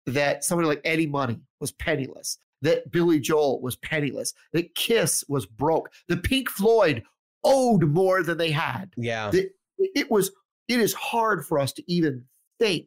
[0.06, 5.46] that somebody like Eddie Money was penniless, that Billy Joel was penniless, that Kiss was
[5.46, 7.02] broke, the Pink Floyd
[7.42, 8.92] owed more than they had.
[8.96, 9.30] Yeah.
[9.78, 10.30] It was
[10.68, 12.24] it is hard for us to even
[12.58, 12.86] think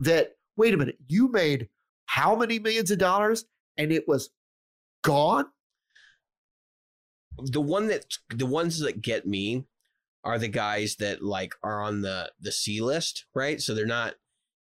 [0.00, 1.68] that wait a minute, you made
[2.06, 3.44] how many millions of dollars
[3.76, 4.30] and it was
[5.02, 5.46] gone?
[7.42, 9.64] the one that the ones that get me
[10.24, 13.60] are the guys that like are on the the C list, right?
[13.60, 14.14] So they're not,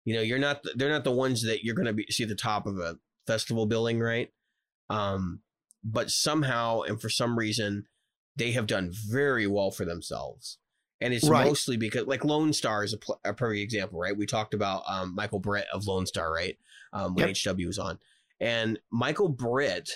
[0.08, 2.36] you know, you're not they're not the ones that you're gonna be see at the
[2.36, 2.97] top of a
[3.28, 4.32] festival building, right?
[4.89, 5.41] Um,
[5.84, 7.88] but somehow and for some reason
[8.38, 10.60] they have done very well for themselves.
[11.01, 11.45] And it's Right.
[11.45, 14.16] mostly because, like, Lonestar is a, pl- a perfect example, right?
[14.16, 16.58] We talked about um, Michael Britt of Lonestar, right?
[16.93, 17.58] Um, when Yep.
[17.58, 17.99] HW was on.
[18.39, 19.89] And Michael Britt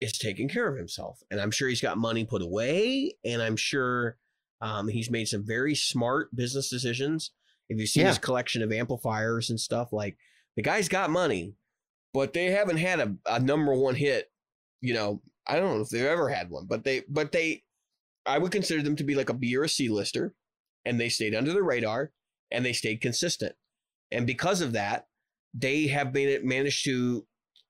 [0.00, 1.22] is taking care of himself.
[1.30, 3.14] And I'm sure he's got money put away.
[3.24, 4.16] And I'm sure
[4.60, 7.30] um, he's made some very smart business decisions.
[7.68, 8.08] If you see Yeah.
[8.08, 10.16] his collection of amplifiers and stuff, like
[10.56, 11.54] the guy's got money,
[12.12, 14.30] but they haven't had a, a number one hit.
[14.80, 17.64] You know, I don't know if they've ever had one, but they, but they,
[18.26, 20.34] I would consider them to be like a B or a C lister,
[20.84, 22.12] and they stayed under the radar
[22.50, 23.54] and they stayed consistent.
[24.10, 25.06] And because of that,
[25.54, 27.26] they have made it managed to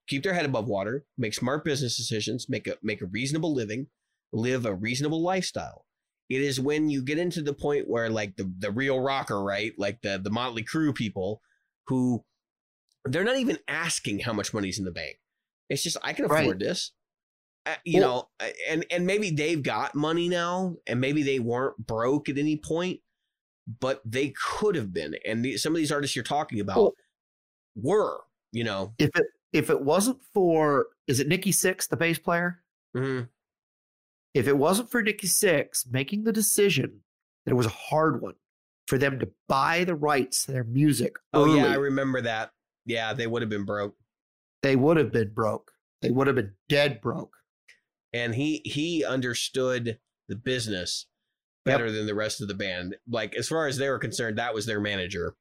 [0.08, 3.86] keep their head above water, make smart business decisions, make a make a reasonable living,
[4.32, 5.86] live a reasonable lifestyle.
[6.34, 9.72] It is when you get into the point where like the the real rocker, right?
[9.78, 11.42] Like the the Motley Crue people
[11.88, 12.24] who
[13.04, 15.18] they're not even asking how much money's in the bank.
[15.68, 16.42] It's just I can Right.
[16.42, 16.92] afford this.
[17.66, 21.38] Uh, you Well- know, uh, and and maybe they've got money now, and maybe they
[21.38, 23.00] weren't broke at any point,
[23.80, 25.14] but they could have been.
[25.26, 26.94] And the, some of these artists you're talking about Well-
[27.76, 28.20] were,
[28.52, 32.62] you know, If it if it wasn't for is it Nikki Sixx, the bass player?
[32.96, 33.28] mhm.
[34.34, 37.00] If it wasn't for Nikki Sixx making the decision
[37.44, 38.34] that it was a hard one
[38.86, 42.50] for them to buy the rights to their music oh early, yeah, I remember that.
[42.86, 43.94] Yeah, they would have been broke.
[44.62, 45.70] they would have been broke.
[46.02, 47.34] They would have been dead broke.
[48.12, 51.06] and he he understood the business
[51.64, 51.74] Yep.
[51.78, 52.96] better than the rest of the band.
[53.08, 55.36] Like as far as they were concerned, that was their manager.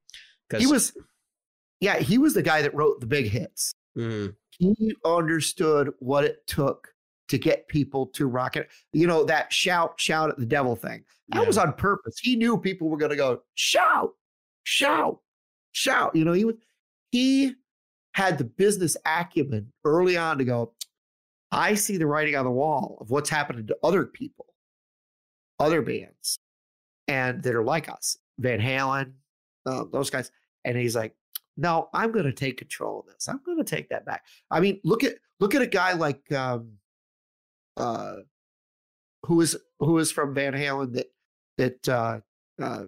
[0.47, 0.93] Because He was,
[1.79, 3.73] yeah, he was the guy that wrote the big hits.
[3.97, 4.35] Mhm.
[4.51, 6.90] He understood what it took
[7.31, 8.69] to get people to rock it.
[8.93, 11.03] You know, that shout, shout at the devil thing.
[11.29, 11.47] That Yeah.
[11.47, 12.19] was on purpose.
[12.19, 14.11] He knew people were going to go, shout,
[14.63, 15.19] shout,
[15.71, 16.15] shout.
[16.15, 16.55] You know, he was,
[17.11, 17.55] he
[18.13, 20.73] had the business acumen early on to go,
[21.51, 24.47] I see the writing on the wall of what's happening to other people,
[25.59, 26.37] other bands,
[27.07, 29.13] and that are like us, Van Halen,
[29.65, 30.31] uh, those guys.
[30.65, 31.15] And he's like,
[31.57, 33.27] no, I'm going to take control of this.
[33.27, 34.23] I'm going to take that back.
[34.49, 36.71] I mean, look at look at a guy like um,
[37.77, 38.15] uh,
[39.23, 41.07] who is who is from Van Halen that
[41.57, 42.19] that uh,
[42.61, 42.83] uh,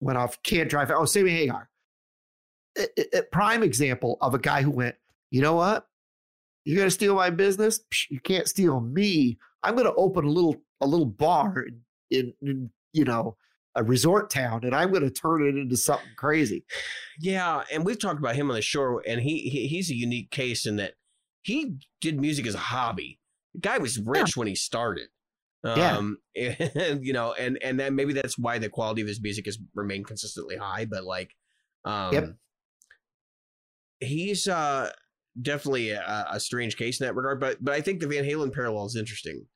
[0.00, 0.90] went off can't drive.
[0.90, 1.68] Oh, Sammy Hagar,
[2.78, 4.96] a- a prime example of a guy who went.
[5.30, 5.86] You know what?
[6.64, 7.80] You're to steal my business.
[8.08, 9.38] You can't steal me.
[9.62, 13.36] I'm to open a little a little bar in, in, in you know
[13.74, 16.64] a resort town, and I'm going to turn it into something crazy.
[17.18, 20.30] Yeah, and we've talked about him on the show, and he, he he's a unique
[20.30, 20.94] case in that
[21.42, 23.18] he did music as a hobby.
[23.54, 25.08] The guy was rich when he started.
[25.64, 25.96] Yeah.
[25.96, 29.46] Um, and, you know, and and then maybe that's why the quality of his music
[29.46, 30.84] has remained consistently high.
[30.84, 31.34] But like,
[31.84, 32.34] um, Yep.
[34.00, 34.90] he's uh
[35.40, 37.40] definitely a, a strange case in that regard.
[37.40, 39.46] But but I think the Van Halen parallel is interesting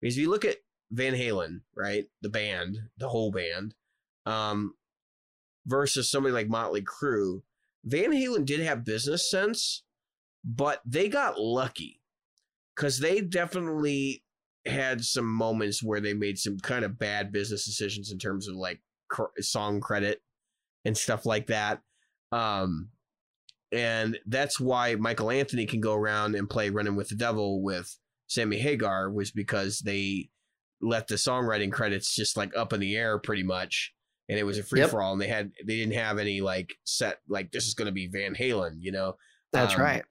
[0.00, 0.58] because if you look at
[0.92, 3.74] Van Halen, right, the band, the whole band,
[4.24, 4.74] um,
[5.66, 7.42] versus somebody like Motley Crue,
[7.84, 9.82] Van Halen did have business sense,
[10.44, 11.95] but they got lucky
[12.76, 14.22] because they definitely
[14.66, 18.56] had some moments where they made some kind of bad business decisions in terms of
[18.56, 20.20] like cr- song credit
[20.84, 21.80] and stuff like that.
[22.32, 22.90] Um,
[23.72, 27.96] and that's why Michael Anthony can go around and play Running with the Devil with
[28.28, 30.30] Sammy Hagar was because they
[30.80, 33.92] left the songwriting credits just like up in the air pretty much.
[34.28, 36.74] And it was a free for all, and they had they didn't have any like
[36.82, 39.14] set like this is going to be Van Halen, you know.
[39.52, 40.04] That's Um, right.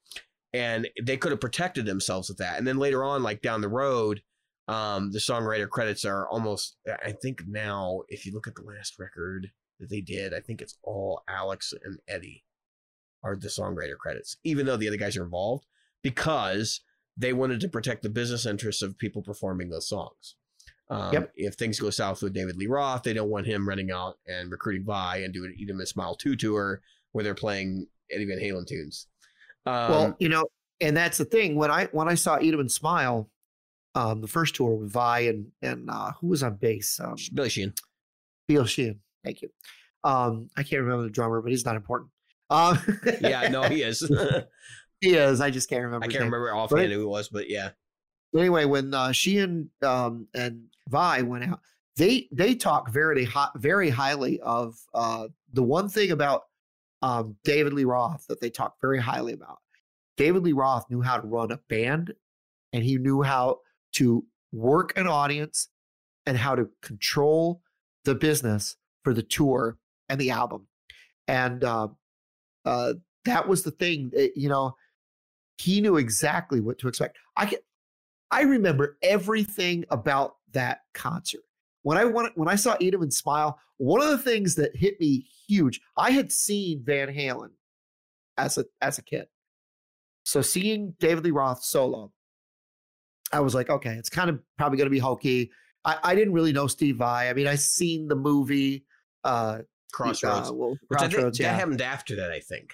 [0.55, 2.57] And they could have protected themselves with that.
[2.57, 4.21] And then later on, like down the road,
[4.67, 6.77] um, the songwriter credits are almost.
[6.87, 10.61] I think now, if you look at the last record that they did, I think
[10.61, 12.43] it's all Alex and Eddie
[13.23, 15.65] are the songwriter credits, even though the other guys are involved
[16.01, 16.81] because
[17.17, 20.35] they wanted to protect the business interests of people performing those songs.
[20.89, 21.31] Um, Yep.
[21.35, 24.51] If things go south with David Lee Roth, they don't want him running out and
[24.51, 26.81] recruiting Vai and doing an Eat 'em a Smile 2 tour
[27.11, 29.07] where they're playing Eddie Van Halen tunes.
[29.65, 30.45] Um, well, you know,
[30.81, 31.55] and that's the thing.
[31.55, 33.29] When I when I saw Eat 'em and Smile,
[33.95, 36.99] um, the first tour with Vai and and uh, who was on bass?
[36.99, 37.73] Um, Billy Sheehan.
[38.47, 38.99] Bill Sheehan.
[39.23, 39.49] Thank you.
[40.03, 42.11] Um, I can't remember the drummer, but he's not important.
[42.49, 42.77] Um,
[43.21, 43.99] Yeah, no, he is.
[45.01, 45.41] he is.
[45.41, 46.05] I just can't remember.
[46.05, 47.71] I can't remember offhand who it was, but yeah.
[48.31, 51.59] But anyway, when uh, she and um, and Vai went out,
[51.95, 56.43] they they talk very hot, very highly of uh, the one thing about
[57.01, 59.59] um, David Lee Roth that they talk very highly about.
[60.17, 62.13] David Lee Roth knew how to run a band,
[62.73, 63.59] and he knew how
[63.93, 65.69] to work an audience
[66.25, 67.61] and how to control
[68.05, 69.77] the business for the tour
[70.09, 70.67] and the album.
[71.27, 71.89] And uh,
[72.63, 72.93] uh,
[73.25, 74.11] that was the thing.
[74.13, 74.75] that, you know,
[75.57, 77.17] he knew exactly what to expect.
[77.35, 77.59] I can,
[78.31, 81.41] I remember everything about that concert.
[81.85, 85.27] When I went, when I saw and Smile, one of the things that hit me
[85.47, 85.79] huge.
[85.95, 87.49] I had seen Van Halen
[88.39, 89.27] as a as a kid,
[90.23, 92.11] so seeing David Lee Roth solo,
[93.31, 95.51] I was like, okay, it's kind of probably going to be hokey.
[95.85, 97.29] I, I didn't really know Steve Vai.
[97.29, 98.83] I mean, I seen the movie
[99.23, 99.59] uh,
[99.93, 100.49] Crossroads.
[100.49, 102.73] uh, well, Which I think Crossroads, that happened after that, I think.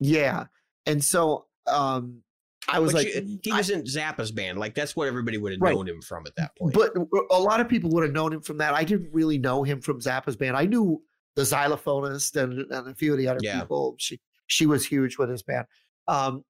[0.00, 0.46] yeah,
[0.86, 2.22] and so um,
[2.68, 4.58] I was But like, you- he I- was in Zappa's band.
[4.58, 5.74] Like that's what everybody would have Right.
[5.74, 6.74] known him from at that point.
[6.74, 6.94] But
[7.30, 8.74] a lot of people would have known him from that.
[8.74, 10.56] I didn't really know him from Zappa's band.
[10.56, 11.02] I knew
[11.36, 13.60] the xylophonist and, and a few of the other Yeah.
[13.60, 13.94] people.
[13.98, 15.66] She she was huge with his band.
[16.08, 16.44] Um,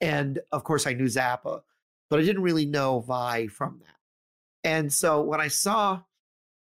[0.00, 1.62] and of course, I knew Zappa,
[2.10, 3.96] but I didn't really know Vai from that.
[4.64, 6.02] And so when I saw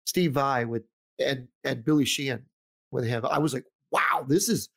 [0.06, 0.84] Steve Vai with
[1.18, 2.46] and and Billy Sheehan
[2.90, 4.68] with him, I was like, wow, this is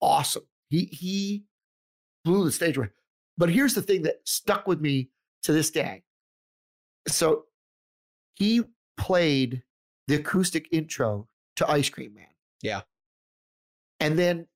[0.00, 0.46] awesome.
[0.68, 1.44] He he
[2.24, 2.88] blew the stage away.
[3.38, 5.10] But here's the thing that stuck with me
[5.42, 6.02] to this day.
[7.08, 7.44] So
[8.34, 8.62] he
[8.96, 9.62] played
[10.08, 12.26] the acoustic intro to Ice Cream Man.
[12.62, 12.82] Yeah.
[14.00, 14.46] And then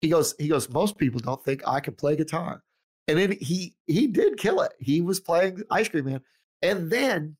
[0.00, 2.62] he goes, he goes, most people don't think I can play guitar.
[3.08, 4.72] And then he he did kill it.
[4.78, 6.20] He was playing Ice Cream Man.
[6.62, 7.36] And then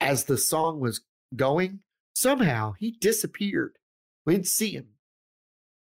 [0.00, 1.00] as the song was
[1.34, 1.80] going,
[2.14, 3.78] somehow he disappeared.
[4.26, 4.88] We didn't see him.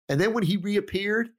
[0.09, 1.31] And then when he reappeared,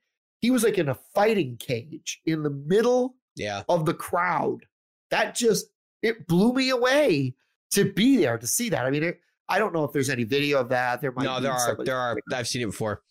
[0.46, 3.64] he was like in a fighting cage in the middle yeah.
[3.68, 4.64] of the crowd.
[5.10, 5.66] That just
[6.02, 7.34] it blew me away
[7.72, 8.86] to be there to see that.
[8.86, 9.18] I mean, it,
[9.48, 11.00] I don't know if there's any video of that.
[11.00, 13.02] There might No, be there are there are I've seen it before.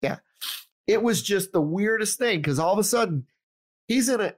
[0.00, 0.18] Yeah,
[0.86, 3.26] it was just the weirdest thing because all of a sudden
[3.88, 4.34] he's in a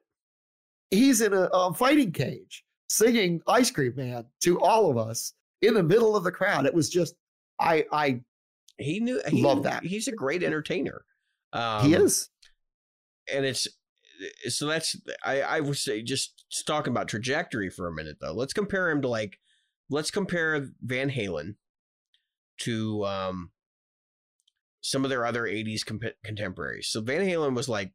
[0.91, 5.75] he's in a um, fighting cage singing "Ice Cream Man" to all of us in
[5.75, 6.65] the middle of the crowd.
[6.65, 7.15] It was just
[7.61, 8.23] I I
[8.79, 9.85] He knew he, Love that.
[9.85, 11.05] He's a great entertainer.
[11.53, 12.31] Um, he is
[13.33, 13.69] and it's
[14.49, 18.33] so that's I I would say just talking about trajectory for a minute though.
[18.33, 19.39] Let's compare him to like
[19.91, 21.57] let's compare Van Halen
[22.61, 23.51] to um
[24.81, 26.89] some of their other 80s comp- contemporaries.
[26.89, 27.93] So Van Halen was like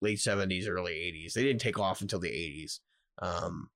[0.00, 1.34] late 70s early 80s.
[1.34, 2.80] They didn't take off until the 80s.
[3.20, 3.68] Um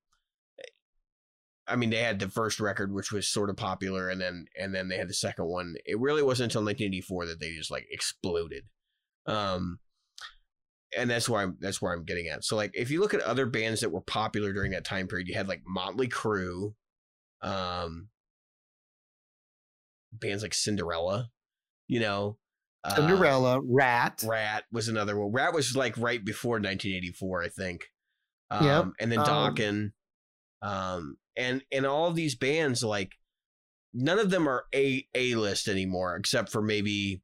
[1.66, 4.74] I mean they had the first record which was sort of popular and then and
[4.74, 5.74] then they had the second one.
[5.86, 8.64] It really wasn't until 1984 that they just like exploded.
[9.26, 9.78] Um
[10.96, 12.44] and that's where I'm that's where I'm getting at.
[12.44, 15.28] So like if you look at other bands that were popular during that time period,
[15.28, 16.74] you had like Motley Crue,
[17.42, 18.08] um
[20.12, 21.30] bands like Cinderella,
[21.88, 22.38] you know.
[22.84, 24.22] uh, Cinderella, Ratt.
[24.26, 25.32] Ratt was another one.
[25.32, 27.84] Ratt was like right before 1984, I think.
[28.50, 28.86] Um, Yep.
[29.00, 29.92] and then Um, Dokken.
[30.62, 33.12] Um, and and all of these bands, like
[33.92, 37.22] none of them are a a list anymore, except for maybe,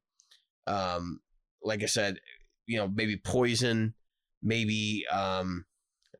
[0.67, 1.21] um,
[1.63, 2.17] like I said,
[2.67, 3.93] you know, maybe Poison,
[4.41, 5.65] maybe um,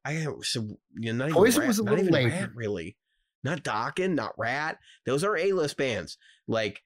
[0.05, 0.61] I so
[0.97, 2.07] you know, not even Poison Ratt- was a little.
[2.11, 2.97] Ratt, really.
[3.43, 4.77] Not Dokken, not Ratt.
[5.05, 6.17] Those are A list bands.
[6.47, 6.81] Like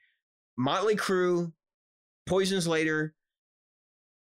[0.57, 1.51] Motley Crue,
[2.25, 3.13] Poison's later,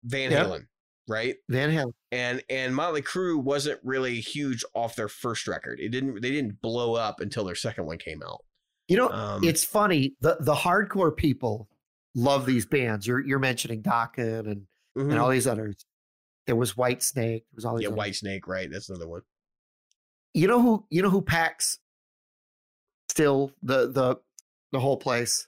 [0.04, 0.46] Van Yep.
[0.46, 0.66] Halen,
[1.08, 1.36] right?
[1.48, 1.92] Van Halen.
[2.12, 5.80] And and Motley Crue wasn't really huge off their first record.
[5.80, 8.44] It didn't they didn't blow up until their second one came out.
[8.88, 10.14] You know, Um, it's funny.
[10.20, 11.68] The the hardcore people
[12.14, 13.06] love these bands.
[13.06, 15.10] You're you're mentioning Dokken and mhm.
[15.10, 15.84] and all these others.
[16.46, 17.14] There was Whitesnake.
[17.14, 17.82] There was all these.
[17.82, 17.98] yeah, others.
[17.98, 18.68] White Snake, right?
[18.70, 19.22] That's another one.
[20.34, 20.86] You know who?
[20.90, 21.78] You know who packs
[23.08, 24.16] still the the
[24.72, 25.46] the whole place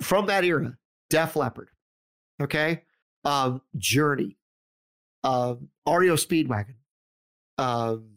[0.00, 0.76] from that era.
[1.10, 1.68] Def Leppard.
[2.42, 2.82] Okay,
[3.24, 4.38] um, Journey,
[5.22, 6.74] um, REO Speedwagon.
[7.58, 8.14] Um,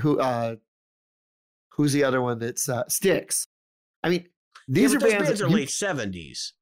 [0.00, 0.20] who?
[0.20, 0.56] Uh,
[1.70, 2.38] who's the other one?
[2.38, 3.48] That's uh, Styx.
[4.04, 4.26] I mean,
[4.68, 6.54] these yeah, are bands, bands are late seventies.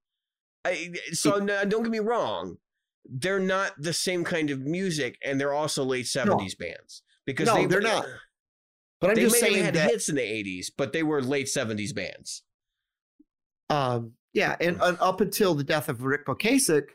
[0.65, 2.57] I so no, don't get me wrong.
[3.07, 7.55] They're not the same kind of music, and they're also late seventies bands because No,
[7.55, 8.07] they, they're not.
[9.01, 9.91] But I'm they just saying had that.
[9.91, 12.43] hits in the eighties, but they were late seventies bands.
[13.71, 16.89] Um, yeah, and, and up until the death of Ric Ocasek,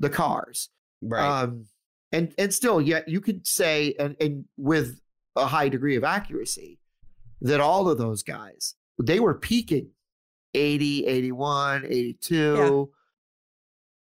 [0.00, 0.70] the Cars.
[1.00, 1.42] Right.
[1.42, 1.66] Um,
[2.12, 5.00] and and still, yet you could say, and, and with
[5.36, 6.78] a high degree of accuracy,
[7.40, 9.90] that all of those guys they were peaking
[10.54, 12.90] 80, 81, 82.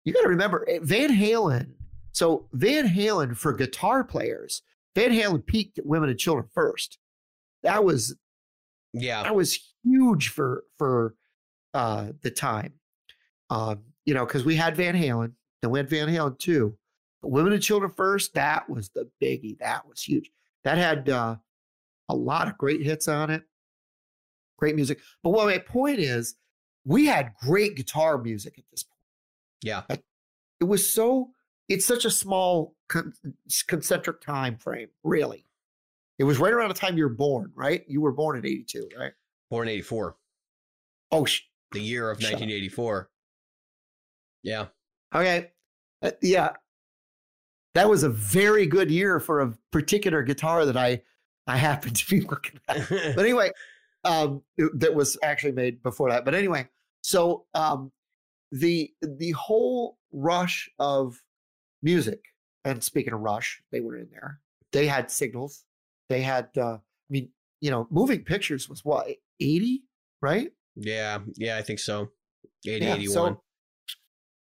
[0.03, 1.71] You got to remember eh, Van Halen.
[2.11, 4.63] So Van Halen for guitar players,
[4.95, 6.97] Van Halen peaked at women and children first.
[7.63, 8.15] That was
[8.93, 9.23] Yeah.
[9.23, 11.15] that was huge for for
[11.73, 12.73] uh the time.
[13.49, 16.77] Um, you know, because we had Van Halen, then we had Van Halen too.
[17.21, 19.59] But women and children first, that was the biggie.
[19.59, 20.31] That was huge.
[20.63, 21.35] That had uh
[22.09, 23.43] a lot of great hits on it.
[24.61, 24.99] Great music.
[25.23, 26.35] But what my point is,
[26.85, 28.97] we had great guitar music at this point.
[29.61, 29.81] Yeah.
[30.59, 31.31] It was so
[31.67, 33.13] it's such a small con-
[33.67, 35.45] concentric time frame, really.
[36.19, 37.83] It was right around the time you were born, right?
[37.87, 39.13] You were born in 82, right?
[39.49, 40.15] Born in 84,
[41.11, 41.41] Oh, sh-
[41.71, 42.39] the year of Shut up.
[42.39, 43.09] 1984.
[44.43, 44.67] Yeah.
[45.15, 45.51] Okay.
[46.03, 46.51] Uh, yeah.
[47.73, 51.01] That was a very good year for a particular guitar that I
[51.47, 52.87] I happened to be looking at.
[52.89, 53.51] But anyway,
[54.03, 56.25] um that was actually made before that.
[56.25, 56.67] But anyway,
[57.01, 57.91] so um
[58.51, 61.21] the the whole rush of
[61.81, 62.21] music
[62.65, 64.39] and speaking of rush, they were in there.
[64.71, 65.63] They had signals.
[66.09, 67.29] They had uh I mean,
[67.59, 69.07] you know, moving pictures was what,
[69.39, 69.83] 80,
[70.21, 70.51] right?
[70.75, 71.19] yeah.
[71.35, 71.57] Yeah.
[71.57, 72.09] I think so.
[72.67, 73.13] 80, Yeah, 81.
[73.13, 73.41] So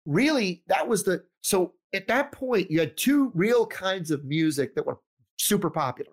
[0.05, 4.75] really, that was the so at that point you had two real kinds of music
[4.75, 4.99] that were
[5.37, 6.11] super popular.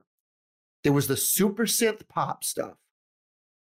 [0.85, 2.75] There was the super synth pop stuff.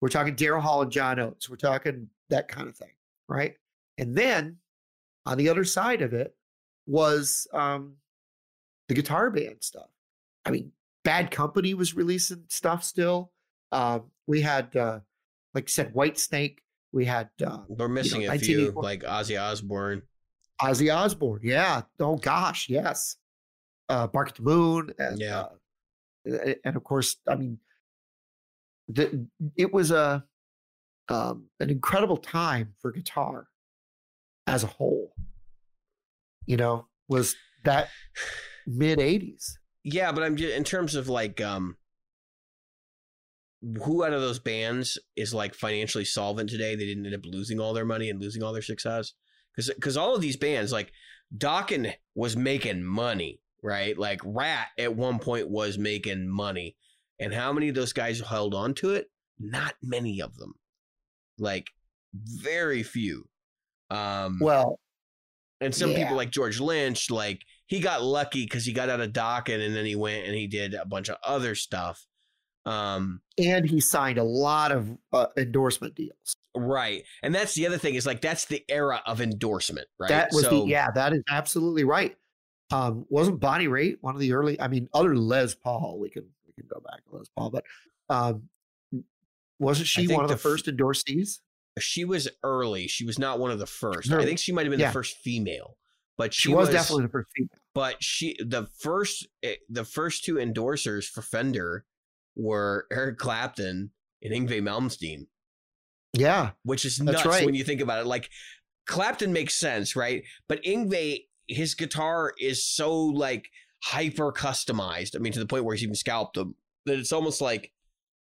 [0.01, 1.49] We're talking Daryl Hall and John Oates.
[1.49, 2.91] We're talking that kind of thing,
[3.27, 3.55] right?
[3.97, 4.57] And then
[5.25, 6.35] on the other side of it
[6.87, 7.95] was um,
[8.87, 9.89] the guitar band stuff.
[10.45, 10.71] I mean,
[11.03, 13.31] Bad Company was releasing stuff still.
[13.71, 14.99] Um, we had, uh,
[15.53, 16.57] like you said, Whitesnake.
[16.91, 20.01] We had uh, We're missing know, a few, like Ozzy Osbourne.
[20.61, 21.41] Ozzy Osbourne.
[21.43, 21.83] Yeah.
[21.99, 23.17] Oh gosh, yes.
[23.87, 24.91] Uh Bark at the Moon.
[24.97, 25.45] And, Yeah.
[26.29, 27.59] uh, and of course, I mean,
[28.89, 30.25] the, it was a
[31.07, 33.47] um, an incredible time for guitar
[34.45, 35.13] as a whole.
[36.45, 37.89] You know, was that
[38.67, 39.53] mid '80s?
[39.83, 41.77] Yeah, but I'm just in terms of like um
[43.83, 46.75] who out of those bands is like financially solvent today?
[46.75, 49.13] They didn't end up losing all their money and losing all their success.
[49.55, 50.91] Because because all of these bands like
[51.35, 53.97] Dokken was making money, right?
[53.97, 56.75] Like Ratt at one point was making money,
[57.19, 59.09] and how many of those guys held on to it?
[59.39, 60.53] Not many of them,
[61.37, 61.67] like
[62.13, 63.27] very few.
[63.89, 64.79] Um, Well,
[65.61, 65.97] and some Yeah.
[65.97, 69.75] people like George Lynch, like he got lucky because he got out of Dokken and
[69.75, 72.05] then he went and he did a bunch of other stuff.
[72.65, 76.35] Um, and he signed a lot of uh, endorsement deals.
[76.55, 77.03] right.
[77.23, 80.09] And that's the other thing is like that's the era of endorsement, right?
[80.09, 82.15] That was so, the yeah, that is absolutely right.
[82.71, 84.59] Um, wasn't Bonnie Raitt one of the early?
[84.61, 86.25] I mean, other Les Paul, we can
[86.59, 87.63] can go back to Les Paul, but
[88.09, 88.43] um,
[89.59, 91.39] wasn't she one of the, the f- first endorsees?
[91.79, 92.87] she was early.
[92.87, 94.11] She was not one of the first.
[94.11, 94.23] Early.
[94.23, 94.87] I think she might have been Yeah.
[94.87, 95.77] the first female,
[96.17, 97.49] but she, She, was, definitely the first female.
[97.73, 101.85] But she the first eh, the first two endorsers for Fender
[102.35, 103.91] were Eric Clapton
[104.21, 105.27] and Yngwie Malmsteen.
[106.13, 107.45] Yeah, which is nuts right.
[107.45, 108.07] when you think about it.
[108.07, 108.29] Like
[108.87, 110.23] Clapton makes sense, right?
[110.47, 113.49] But Yngwie, his guitar is so like
[113.83, 115.15] hyper customized.
[115.15, 116.55] I mean, to the point where he's even scalped them
[116.85, 117.71] that it's almost like,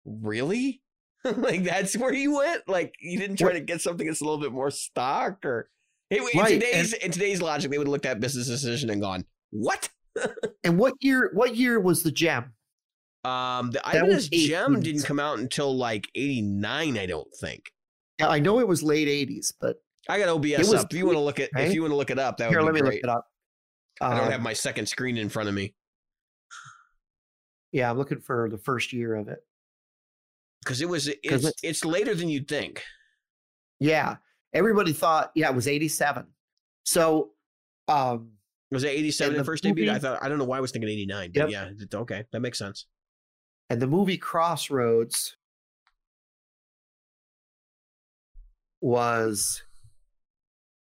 [0.06, 0.82] really,
[1.24, 2.68] like that's where you went.
[2.68, 5.70] Like you didn't try to get something that's a little bit more stock, or
[6.10, 9.02] in, in Right, today's in today's logic, they would have looked at business decision and
[9.02, 9.90] gone, what?
[10.64, 11.32] and what year?
[11.34, 12.54] What year was the Jem?
[13.24, 17.72] Um, the That Ibanez Jem didn't come out until like '89, I don't think.
[18.20, 19.78] Yeah, I know it was late '80s, but
[20.10, 20.88] I got OBS up.
[20.92, 21.68] If you want to look at, right?
[21.68, 22.96] if you want to look it up, that here, would let me great.
[22.96, 23.28] look it up.
[24.02, 25.74] I don't Um, have my second screen in front of me
[27.72, 29.46] Yeah, I'm looking for the first year of it.
[30.64, 32.84] because it was it's it's- it's later than you'd think.
[33.80, 34.18] Yeah,
[34.54, 36.28] everybody thought yeah it was '87.
[36.84, 37.34] So,
[37.88, 38.38] um,
[38.72, 39.90] Was it 87 the first debut?
[39.92, 41.50] I thought I don't know why I was thinking 89, but Yep.
[41.50, 42.88] yeah, okay, that makes sense.
[43.70, 45.38] and the movie Crossroads
[48.82, 49.64] was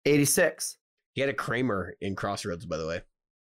[0.05, 0.77] 86.
[1.17, 3.01] He had a Kramer in Crossroads, by the way.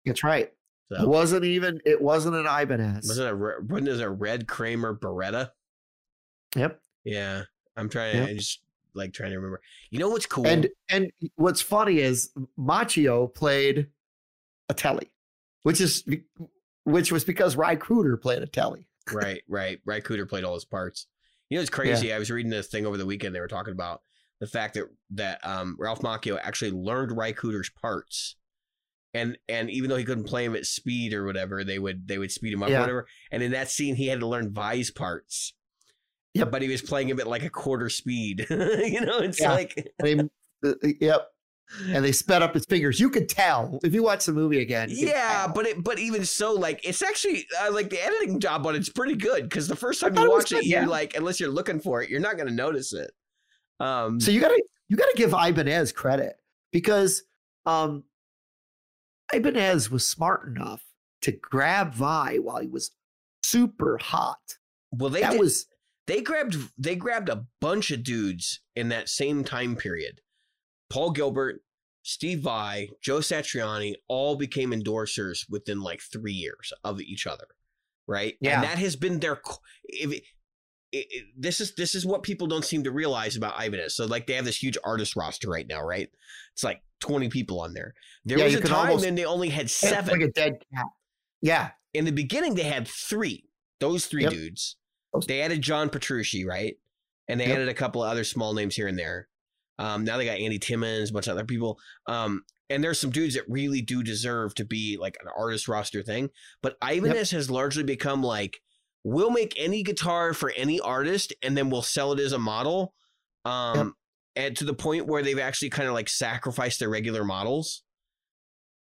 [0.06, 0.52] That's right.
[0.90, 1.80] It wasn't even.
[1.86, 3.08] It wasn't an Ibanez.
[3.08, 5.52] wasn't it a wasn't it a red Kramer Beretta?
[6.58, 6.82] Yep.
[7.06, 7.44] Yeah,
[7.78, 8.18] I'm trying.
[8.18, 8.28] Yep.
[8.28, 8.60] I just
[8.94, 9.62] like trying to remember.
[9.90, 10.46] You know what's cool?
[10.46, 13.88] And and what's funny is Macchio played
[14.68, 15.10] a Tele,
[15.64, 16.04] which is
[16.84, 18.86] which was because Ry Cooder played a Tele.
[19.14, 20.04] right, right, right.
[20.04, 21.08] Cooder played all his parts.
[21.50, 22.12] You know, it's crazy.
[22.12, 23.34] I was reading this thing over the weekend.
[23.34, 24.02] They were talking about
[24.42, 28.36] the fact that that um, Ralph Macchio actually learned Cooder's parts,
[29.14, 32.18] and and even though he couldn't play him at speed or whatever, they would they
[32.18, 33.08] would speed him up or whatever.
[33.32, 35.54] And in that scene, he had to learn Vai's parts.
[36.34, 36.50] Yep.
[36.50, 38.48] but he was playing him at like a quarter speed.
[38.50, 39.52] you know, it's Yeah.
[39.52, 40.30] like And
[40.64, 41.28] they, uh, yep.
[41.88, 43.00] And they sped up his fingers.
[43.02, 44.90] You could tell if you watch the movie again.
[44.92, 48.76] yeah, but it but even so, like it's actually uh, like the editing job on
[48.76, 51.40] it's pretty good because the first time you it watch it, good, you're like unless
[51.40, 53.12] you're looking for it, you're not gonna notice it.
[53.82, 56.36] Um, So you gotta you gotta give Ibanez credit
[56.72, 57.24] because
[57.66, 58.04] um
[59.34, 60.84] Ibanez was smart enough
[61.22, 62.92] to grab Vai while he was
[63.44, 64.58] super hot.
[64.92, 65.66] well, they that did, was
[66.08, 70.22] they grabbed they grabbed a bunch of dudes in that same time period.
[70.90, 71.62] Paul Gilbert,
[72.04, 77.48] Steve Vai, Joe Satriani all became endorsers within like three years of each other,
[78.08, 78.36] right?
[78.42, 78.56] Yeah.
[78.56, 79.40] and that has been their.
[79.86, 80.22] If
[80.92, 83.96] it, it, it- this is this is what people don't seem to realize about Ibanez.
[83.96, 86.10] So like they have this huge artist roster right now, right?
[86.54, 87.94] It's like twenty people on there.
[88.26, 90.12] There Yeah, was a time almost- when they only had seven.
[90.20, 90.86] like a dead cat.
[91.42, 91.70] Yeah.
[91.94, 93.46] in the beginning they had three
[93.80, 94.32] those three Yep.
[94.32, 94.78] dudes
[95.28, 96.76] they added john petrucci right
[97.28, 97.56] and they Yep.
[97.56, 99.28] added a couple of other small names here and there
[99.80, 103.10] um, now they got andy timmons a bunch of other people um, and there's some
[103.10, 106.30] dudes that really do deserve to be like an artist roster thing
[106.62, 108.62] but ibanez has largely become like
[109.04, 112.94] we'll make any guitar for any artist and then we'll sell it as a model
[113.46, 113.96] um,
[114.36, 117.84] and to the point where they've actually kind of like sacrificed their regular models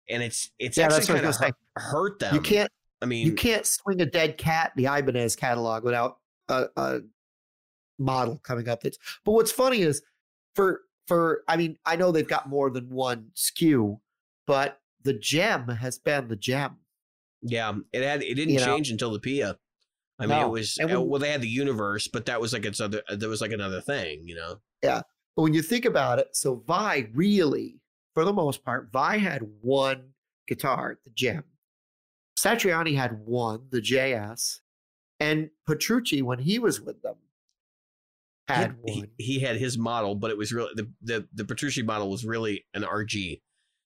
[0.08, 2.70] and it's it's Yeah, actually that's what I kind of hurt, hurt them you can't
[3.00, 7.00] i mean you can't swing a dead cat in the Ibanez catalog without a, a
[7.98, 8.82] model coming up.
[8.82, 10.02] That's but what's funny is
[10.54, 13.98] for for I mean I know they've got more than one SKU
[14.46, 16.78] but the Jem has been the Jem.
[17.42, 18.66] Yeah, it had it didn't You know?
[18.66, 19.56] change until the PIA.
[20.20, 22.80] I mean, it was uh, well, they had the universe, but that was like its
[22.80, 23.02] other.
[23.08, 24.56] That was like another thing, you know.
[24.82, 25.02] Yeah,
[25.36, 27.80] but when you think about it, so Vai really,
[28.14, 30.10] for the most part, Vai had one
[30.48, 31.44] guitar, the Jem.
[32.38, 34.60] Satriani had one, the JS,
[35.20, 37.16] and Petrucci, when he was with them,
[38.48, 39.08] had he, one.
[39.18, 42.24] he, he had his model, but it was really the the the Petrucci model was
[42.24, 43.40] really an RG.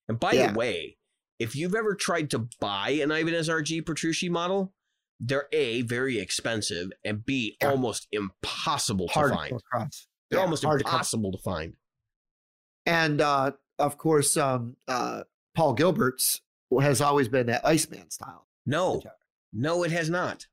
[0.09, 0.53] And by Yeah.
[0.53, 0.97] the way,
[1.39, 4.73] if you've ever tried to buy an Ibanez RG Petrucci model,
[5.25, 7.71] they're a very expensive and b Yeah.
[7.71, 9.93] almost impossible to hard to find.
[10.31, 11.75] They're Yeah, almost hard to impossible to find.
[12.87, 15.23] And uh, of course, um, uh,
[15.55, 16.41] Paul Gilbert's
[16.81, 18.49] has always been that Iceman style.
[18.67, 19.03] No,
[19.53, 20.47] no, it has not.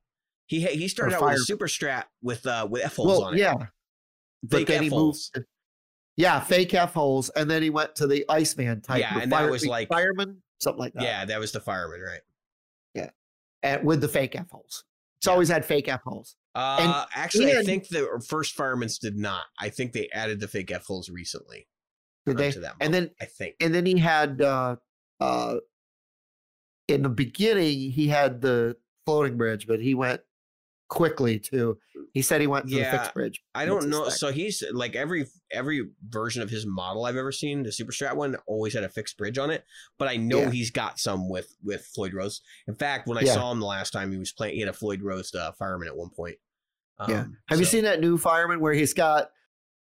[0.46, 3.22] He ha- he started out with a super strat with uh with F holes Well,
[3.24, 3.38] on it.
[3.40, 3.54] yeah,
[4.42, 5.30] but Fake then F-holes.
[5.34, 5.46] moved.
[5.46, 5.50] to-
[6.16, 9.00] Yeah, fake F holes, and then he went to the Iceman type.
[9.00, 11.02] Yeah, and that was like- fireman, something like that.
[11.02, 12.20] Yeah, that was the fireman, right?
[13.62, 14.84] And with the fake F holes.
[15.18, 15.32] It's Yeah.
[15.32, 16.36] always had fake F holes.
[16.54, 19.44] Uh, actually, I think the first firemen's did not.
[19.58, 21.68] I think they added the fake F holes recently.
[22.26, 22.50] Did they?
[22.50, 23.56] that And then I think.
[23.60, 24.76] and then he had uh
[25.20, 25.56] uh
[26.88, 30.20] in the beginning he had the floating bridge, but he went
[30.90, 31.78] quickly too.
[32.12, 33.40] he said he went to the fixed bridge.
[33.54, 34.08] I don't know.
[34.10, 38.14] So he's like every every version of his model I've ever seen, the Super Strat
[38.16, 39.64] one, always had a fixed bridge on it.
[39.98, 40.50] But I know Yeah.
[40.50, 42.42] he's got some with with Floyd Rose.
[42.68, 43.34] In fact, when I Yeah.
[43.34, 44.54] saw him the last time, he was playing.
[44.56, 46.36] He had a Floyd Rose uh, fireman at one point.
[47.08, 47.20] Yeah.
[47.22, 49.30] Um, Have you seen that new fireman where he's got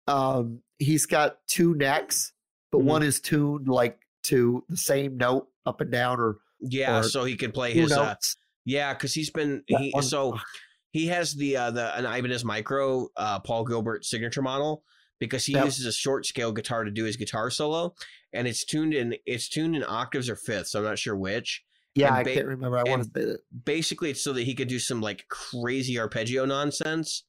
[0.08, 2.32] um he's got two necks,
[2.70, 2.84] but Mhm.
[2.84, 7.24] one is tuned like to the same note up and down or Yeah, or so
[7.24, 7.90] he can play his.
[7.92, 8.14] Uh,
[8.64, 10.38] yeah, because he's been he so
[10.92, 14.84] he has the uh the an Ibanez Micro uh Paul Gilbert signature model
[15.18, 15.64] because he Yep.
[15.66, 17.94] uses a short scale guitar to do his guitar solo
[18.32, 21.62] and it's tuned in it's tuned in octaves or fifths I'm not sure which
[21.94, 22.78] yeah, and I ba- can't remember.
[22.78, 23.64] I want to and- say that.
[23.64, 27.24] basically it's so that he could do some like crazy arpeggio nonsense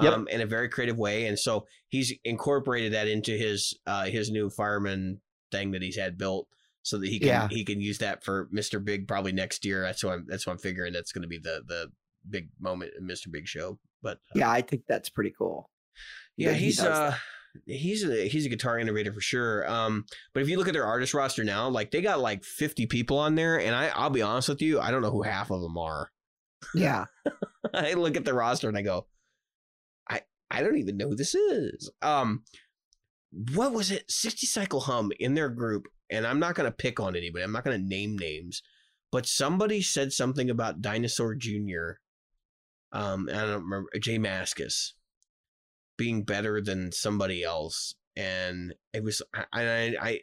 [0.00, 0.12] Yep.
[0.12, 4.30] um in a very creative way and so he's incorporated that into his uh his
[4.30, 5.20] new fireman
[5.52, 6.48] thing that he's had built
[6.82, 7.48] so that he can Yeah.
[7.48, 8.84] he can use that for Mr.
[8.84, 11.38] Big probably next year that's what I'm that's what I'm figuring that's going to be
[11.38, 11.92] the the
[12.28, 13.30] big moment in Mr.
[13.30, 15.70] Big show but uh, Yeah, I think that's pretty cool.
[16.36, 17.16] yeah he he's does uh
[17.66, 20.86] he's a he's a guitar innovator for sure um but if you look at their
[20.86, 24.22] artist roster now like they got like 50 people on there and I I'll be
[24.22, 26.10] honest with you I don't know who half of them are
[26.74, 27.04] Yeah.
[27.74, 29.06] I look at the roster and I go,
[30.08, 31.90] I I don't even know who this is.
[32.02, 32.42] Um,
[33.54, 34.10] what was it?
[34.10, 37.42] Sixty Cycle Hum in their group, and I'm not gonna pick on anybody.
[37.42, 38.62] I'm not gonna name names,
[39.10, 42.00] but somebody said something about Dinosaur Junior.
[42.94, 44.92] Um, I don't remember Jay Mascis
[45.98, 49.94] being better than somebody else, and it was I I.
[50.00, 50.20] I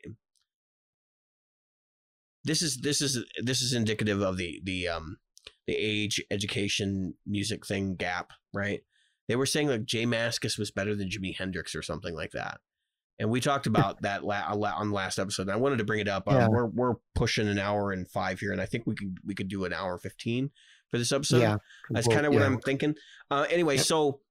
[2.43, 5.17] this is this is this is indicative of the the um
[5.67, 8.81] the age education music thing gap, right?
[9.27, 12.59] They were saying like Jay Mascis was better than Jimi Hendrix or something like that.
[13.19, 15.43] And we talked about that la- on the last episode.
[15.43, 16.27] And I wanted to bring it up.
[16.27, 16.47] Um, Yeah.
[16.47, 19.47] We're we're pushing an hour and five here, and I think we could we could
[19.47, 20.49] do an hour fifteen
[20.91, 21.39] for this episode.
[21.39, 21.57] yeah.
[21.89, 22.45] That's Well, kind of what yeah.
[22.47, 22.95] I'm thinking.
[23.31, 23.85] Uh, anyway, Yep.
[23.85, 24.21] so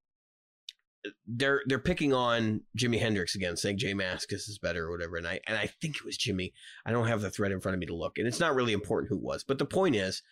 [1.26, 5.16] they're they're picking on Jimi Hendrix again, saying Jay Mascis is better or whatever.
[5.16, 6.52] And I and I think it was Jimmy.
[6.84, 8.74] I don't have the thread in front of me to look, and it's not really
[8.74, 9.42] important who it was.
[9.42, 10.22] But the point is,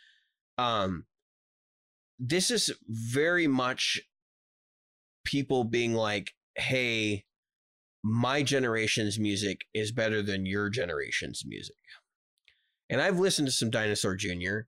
[0.59, 1.07] um,
[2.19, 3.99] this is very much
[5.25, 7.25] people being like, "Hey,
[8.05, 11.77] my generation's music is better than your generation's music."
[12.91, 14.61] And I've listened to some Dinosaur Jr.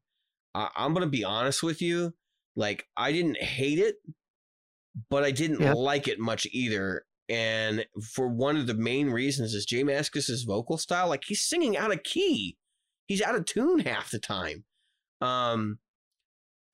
[0.55, 2.15] I- I'm gonna be honest with you,
[2.57, 3.97] like I didn't hate it
[5.09, 5.73] but I didn't Yeah.
[5.73, 7.07] like it much either.
[7.29, 11.09] And for one of the main reasons is Jay Mascis's vocal style.
[11.09, 12.59] Like he's singing out of key.
[13.07, 14.65] He's out of tune half the time.
[15.21, 15.79] Um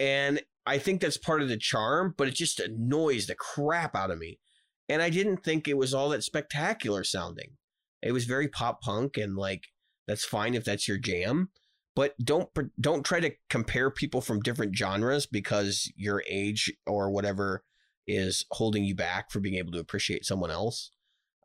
[0.01, 4.11] and I think that's part of the charm, but it just annoys the crap out
[4.11, 4.41] of me.
[4.89, 7.57] And I didn't think it was all that spectacular sounding.
[8.03, 9.65] It was very pop punk and like
[10.07, 11.51] that's fine if that's your jam,
[11.97, 12.49] but don't
[12.81, 17.65] don't try to compare people from different genres because your age or whatever
[18.07, 20.93] is holding you back from being able to appreciate someone else.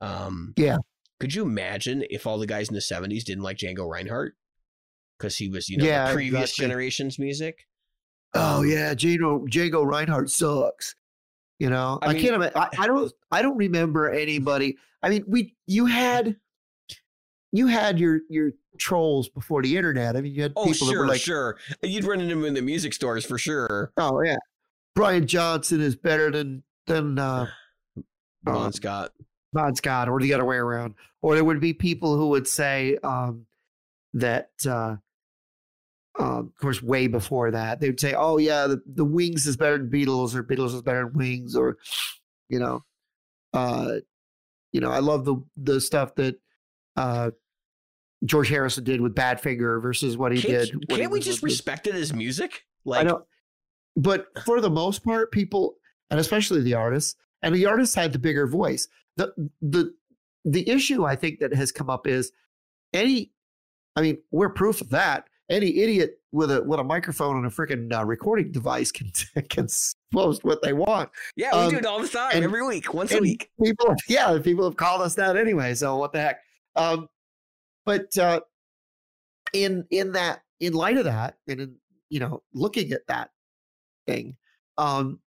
[0.01, 0.77] Um, Yeah.
[1.19, 4.35] Could you imagine if all the guys in the '70s didn't like Django Reinhardt
[5.17, 6.63] because he was, you know, Yeah, the previous exactly.
[6.67, 7.67] generation's music?
[8.33, 10.95] Oh Um, yeah, Django Django Reinhardt sucks.
[11.59, 12.55] You know, I I, mean- can't.
[12.55, 13.13] I, I don't.
[13.31, 14.77] I don't remember anybody.
[15.03, 16.37] I mean, we you had
[17.51, 20.15] you had your your trolls before the internet.
[20.15, 21.57] I mean, you had Oh, people that were like, sure.
[21.83, 23.91] You'd run into them in the music stores for sure.
[23.97, 24.37] oh yeah,
[24.95, 27.47] Brian Johnson is better than than uh,
[28.43, 29.11] Bon Um, Scott.
[29.53, 30.95] Bon Scott, or the other way around.
[31.21, 33.45] Or there would be people who would say um,
[34.13, 34.95] that, uh,
[36.17, 39.57] um, of course, way before that, they would say, "Oh yeah, the, the Wings is
[39.57, 41.77] better than Beatles, or Beatles is better than Wings," or
[42.49, 42.83] you know,
[43.53, 43.95] uh,
[44.71, 46.35] you know, I love the the stuff that
[46.95, 47.31] uh,
[48.25, 50.89] George Harrison did with Badfinger versus what he Can't, did.
[50.89, 52.63] can't we just respect it as music?
[52.85, 53.23] Like, I don't.
[53.95, 55.75] But for the most part, people,
[56.09, 58.87] and especially the artists, and the artists had the bigger voice.
[59.17, 59.93] The the
[60.45, 62.31] the issue I think that has come up is
[62.93, 63.31] any.
[63.95, 65.25] I mean, we're proof of that.
[65.49, 69.11] Any idiot with a with a microphone and a freaking uh, recording device can
[69.49, 69.67] can
[70.13, 71.09] post what they want.
[71.35, 73.49] yeah, we um, do it all the time, and- every week, once a week.
[73.61, 75.73] People, yeah, people have called us that anyway.
[75.73, 76.39] So what the heck?
[76.77, 77.09] Um,
[77.85, 78.41] but uh,
[79.53, 81.75] in in that in light of that, and in
[82.09, 83.31] you know looking at that
[84.07, 84.37] thing,
[84.77, 85.19] um,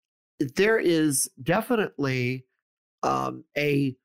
[0.56, 2.46] there is definitely
[3.04, 3.96] um, a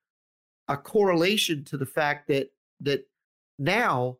[0.68, 3.06] a correlation to the fact that that
[3.58, 4.18] now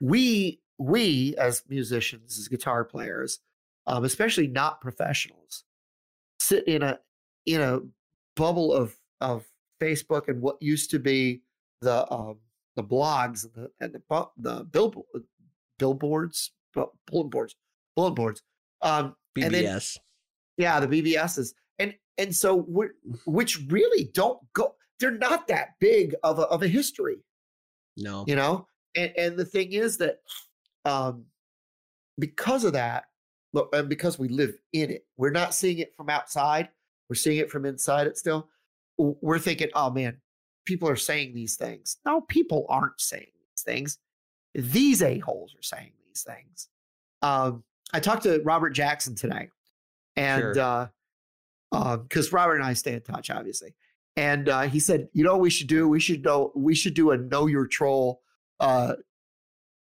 [0.00, 3.40] we we as musicians as guitar players
[3.86, 5.64] um, especially not professionals
[6.38, 6.98] sit in a
[7.46, 7.80] in a
[8.36, 9.44] bubble of of
[9.80, 11.42] facebook and what used to be
[11.80, 12.36] the um
[12.76, 15.04] the blogs and the and the, the bill,
[15.78, 17.56] billboards bu- bulletin boards
[17.96, 18.42] bulletin boards
[18.82, 19.96] um and then- BBS.
[20.58, 22.90] yeah, the BBSs, and and so we're,
[23.26, 24.74] which really don't go.
[25.00, 27.16] They're not that big of a of a history,
[27.96, 28.24] no.
[28.28, 28.66] you know.
[28.94, 30.18] And and the thing is that,
[30.84, 31.24] um,
[32.18, 33.04] because of that,
[33.54, 36.68] look, and because we live in it, we're not seeing it from outside.
[37.08, 38.06] We're seeing it from inside.
[38.06, 38.48] It still,
[38.98, 40.20] we're thinking, oh man,
[40.64, 41.96] people are saying these things.
[42.06, 43.98] No, people aren't saying these things.
[44.54, 46.68] These a holes are saying these things.
[47.22, 49.48] Um, I talked to Robert Jackson today,
[50.16, 50.90] and Sure.
[51.72, 53.74] uh, because Robert and I stay in touch, obviously.
[54.16, 55.88] And uh, he said, you know, what we should do.
[55.88, 56.52] We should know.
[56.54, 58.20] We should do a know your troll,
[58.60, 58.94] uh,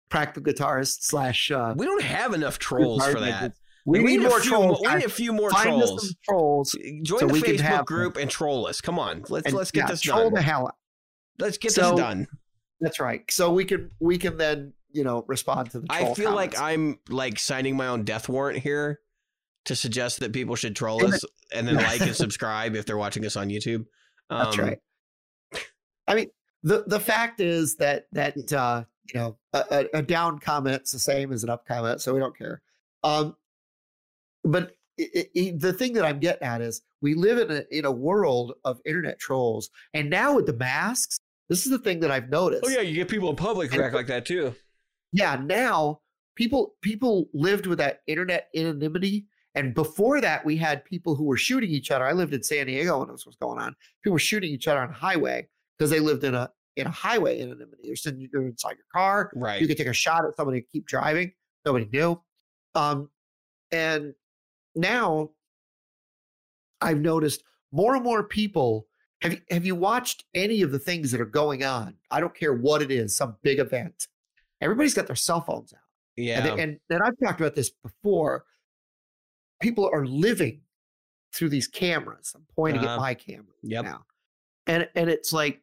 [0.09, 1.51] practical guitarist slash.
[1.53, 3.53] Uh, We don't have enough trolls for that.
[3.89, 4.81] We, need, a more trolls.
[4.85, 6.17] We need a few more Find trolls.
[6.29, 6.77] trolls.
[7.03, 7.85] Join so the we Facebook them.
[7.85, 8.81] group and troll us.
[8.81, 10.35] Come on, let's and, let's get yeah, this troll done.
[10.35, 10.75] the hell out.
[11.39, 12.27] Let's get So, this done.
[12.81, 13.23] That's right.
[13.31, 15.87] So we can we can then you know respond to the.
[15.91, 16.59] I feel like.
[16.59, 19.01] I'm like signing my own death warrant here
[19.65, 23.25] to suggest that people should troll us and then like and subscribe if they're watching
[23.27, 23.87] us on YouTube.
[24.31, 24.79] Um, That's right.
[26.07, 26.31] I mean,
[26.63, 30.99] the the fact is that that uh, you know a, a, a down comment's the
[30.99, 32.63] same as an up comment, so we don't care.
[33.05, 33.37] Um,
[34.51, 37.85] but i i the thing that I'm getting at is we live in a in
[37.85, 42.11] a world of internet trolls, and now with the masks, this is the thing that
[42.11, 42.65] I've noticed.
[42.67, 44.55] Oh yeah, you get people in public who act like that too.
[45.13, 46.01] yeah now
[46.35, 51.37] people people lived with that internet anonymity and before that we had people who were
[51.37, 54.19] shooting each other i lived in san diego when this was going on people were
[54.21, 57.97] shooting each other on highway because they lived in a in a highway anonymity you're
[57.97, 59.61] sitting you're inside your car Right.
[59.61, 61.33] you could take a shot at somebody and keep driving
[61.65, 62.21] nobody knew
[62.77, 63.09] um
[63.73, 64.15] and
[64.79, 65.31] now
[66.81, 67.43] i've noticed
[67.73, 68.87] more and more people
[69.23, 72.35] have you, have you watched any of the things that are going on i don't
[72.35, 74.07] care what it is some big event
[74.61, 75.81] everybody's got their cell phones out
[76.17, 76.47] yeah.
[76.47, 78.45] and, and and I've talked about this before.
[79.63, 80.63] People are living
[81.33, 82.33] through these cameras.
[82.35, 82.95] I'm pointing Uh-huh.
[82.95, 83.85] at my camera Yep.
[83.85, 84.05] now,
[84.67, 85.63] and and it's like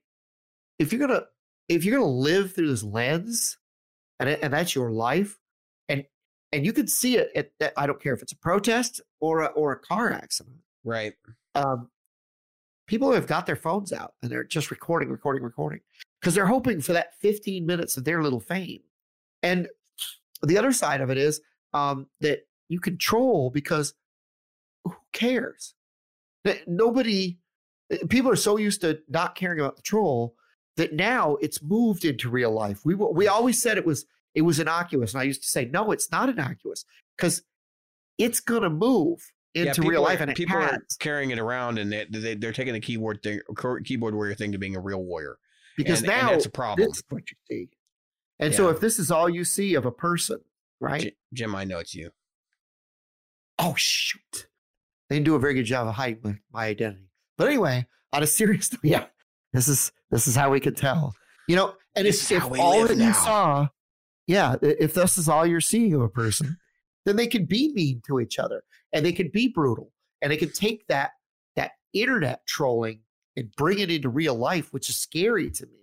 [0.79, 1.23] if you're gonna
[1.67, 3.57] if you're gonna live through this lens,
[4.19, 5.37] and it, and that's your life,
[6.55, 7.29] and you can see it.
[7.35, 10.55] At, at- I don't care if it's a protest or a, or a car accident.
[10.83, 11.13] Right.
[11.53, 11.89] Um,
[12.87, 15.81] people have got their phones out and they're just recording, recording, recording
[16.19, 18.81] because they're hoping for that 15 minutes of their little fame.
[19.43, 19.67] And
[20.43, 21.41] the other side of it is
[21.73, 23.93] um, that you control because
[24.83, 25.73] who cares?
[26.45, 27.37] That Nobody,
[27.91, 30.35] eh, people are so used to not caring about the troll
[30.77, 32.81] that now it's moved into real life.
[32.85, 34.05] We we always said it was
[34.35, 36.85] it was innocuous, and I used to say no, it's not innocuous
[37.17, 37.41] because
[38.17, 40.73] it's gonna move into people real are- life, and people has.
[40.73, 43.39] are carrying it around, and they, they, they're taking the keyboard thing,
[43.85, 45.37] keyboard warrior thing to being a real warrior.
[45.77, 46.87] because and, and now that's a problem.
[46.89, 47.69] this is what you see.
[48.39, 50.41] And so if this is all you see of a person,
[50.81, 51.01] right?
[51.01, 52.11] J- Jim, I know it's you.
[53.59, 54.47] oh shoot.
[55.09, 57.09] They didn't do a very good job of hiding my, my identity.
[57.37, 59.05] But anyway, on a serious note, yeah,
[59.53, 61.15] this is this is how we could tell.
[61.47, 63.07] You know, and This if, if all that now.
[63.07, 63.67] you saw,
[64.27, 66.57] yeah, if this is all you're seeing of a person,
[67.05, 69.91] then they can be mean to each other and they can be brutal
[70.21, 71.11] and they can take that
[71.55, 73.01] that internet trolling
[73.35, 75.79] and bring it into real life, which is scary to me.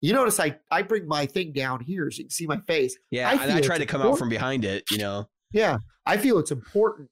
[0.00, 2.96] You notice I I bring my thing down here so you can see my face.
[3.10, 4.84] Yeah, I and I tried to come out from behind it.
[4.90, 5.28] You know.
[5.52, 7.10] Yeah, I feel it's important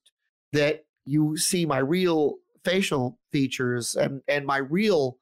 [0.53, 5.19] that you see my real facial features and and my real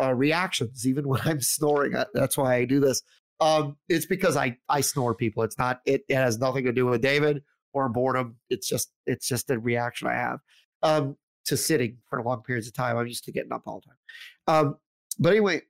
[0.00, 1.94] uh, reactions, even when I'm snoring.
[2.14, 3.02] That's why I do this.
[3.42, 5.42] Um, it's because I I snore people.
[5.42, 5.80] It's not.
[5.84, 7.42] It, it has nothing to do with David
[7.72, 8.36] or boredom.
[8.48, 10.38] It's just it's just a reaction I have
[10.82, 11.16] um,
[11.46, 12.96] to sitting for long periods of time.
[12.96, 14.66] I'm used to getting up all the time.
[14.66, 14.76] Um,
[15.18, 15.62] but anyway,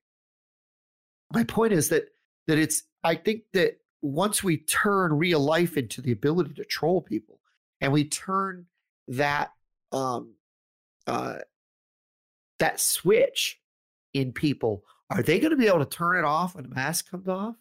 [1.33, 2.05] my point is that
[2.47, 2.83] that it's.
[3.05, 7.41] I think that once we turn real life into the ability to troll people,
[7.81, 8.67] and we turn
[9.09, 9.51] that
[9.93, 10.35] um,
[11.07, 11.39] uh,
[12.59, 13.61] that switch
[14.13, 17.11] in people, are they going to be able to turn it off when the mask
[17.11, 17.57] comes off?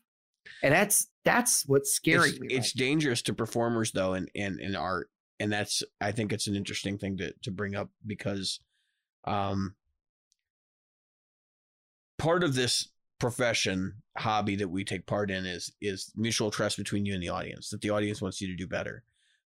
[0.63, 2.29] And that's that's what's scary.
[2.29, 5.09] it's, it's dangerous to performers though in, in in art
[5.39, 8.59] and that's i think it's an interesting thing to to bring up because
[9.25, 9.75] um
[12.17, 12.89] part of this
[13.19, 17.29] profession hobby that we take part in is is mutual trust between you and the
[17.29, 19.03] audience that the audience wants you to do better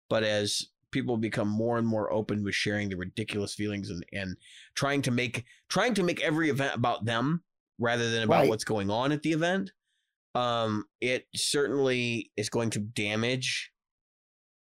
[0.10, 4.38] but as people become more and more open with sharing the ridiculous feelings and and
[4.76, 7.44] trying to make trying to make every event about them
[7.80, 8.50] rather than about Right.
[8.50, 9.72] what's going on at the event
[10.36, 13.72] um it certainly is going to damage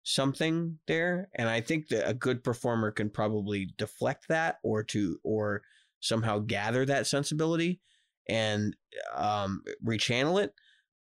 [0.04, 5.18] something there and i think that a good performer can probably deflect that or to
[5.24, 5.62] or
[6.00, 7.80] somehow gather that sensibility
[8.28, 8.76] and
[9.16, 10.54] um rechannel it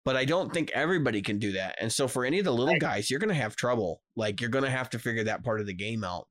[0.06, 2.78] but i don't think everybody can do that and so for any of the little
[2.80, 5.74] guys you're gonna have trouble like you're gonna have to figure that part of the
[5.74, 6.28] game out.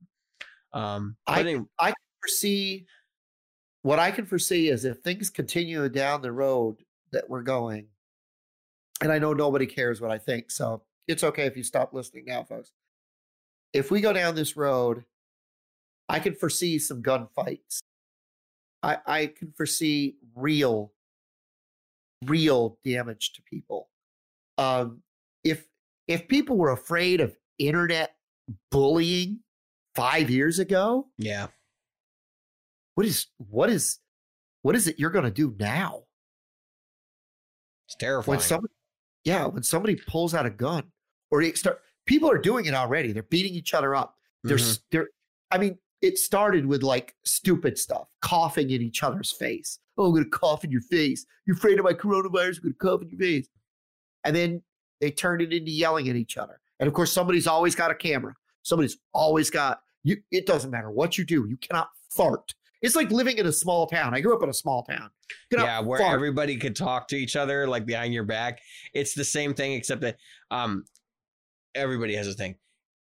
[0.73, 1.65] Um I- anyway,
[2.21, 2.85] foresee
[3.81, 6.77] what I can foresee is if things continue down the road
[7.11, 7.87] that we're going,
[9.01, 12.25] and I know nobody cares what I think, so it's okay if you stop listening
[12.25, 12.71] now, folks.
[13.73, 15.05] If we go down this road,
[16.09, 17.79] I can foresee some gunfights.
[18.83, 20.91] I, I can foresee real,
[22.25, 23.89] real damage to people.
[24.57, 25.01] Um,
[25.43, 25.65] if
[26.07, 28.15] if people were afraid of internet
[28.69, 29.39] bullying
[29.95, 31.47] five years ago, yeah
[32.95, 33.99] what is what is
[34.61, 36.01] what is it you're going to do now
[37.87, 38.39] it's terrifying when
[39.23, 40.83] yeah when somebody pulls out a gun
[41.29, 44.15] or they start people are doing it already they're beating each other up.
[44.43, 44.79] They're Mhm.
[44.91, 45.09] they're
[45.51, 49.79] i mean it started with like stupid stuff coughing in each other's face.
[49.97, 51.25] Oh i'm going to cough in your face.
[51.45, 53.47] You're afraid of my coronavirus i'm going to cough in your face.
[54.23, 54.61] And then
[54.99, 56.59] they turned it into yelling at each other.
[56.79, 58.33] And of course somebody's always got a camera.
[58.63, 63.11] Somebody's always got you it doesn't matter what you do you cannot fart it's like
[63.11, 64.13] living in a small town.
[64.13, 65.09] I grew up in a small town.
[65.51, 66.13] You cannot yeah where fart.
[66.13, 68.59] everybody could talk to each other like behind your back.
[68.93, 70.17] It's the same thing except that
[70.49, 70.85] um
[71.75, 72.55] everybody has a thing.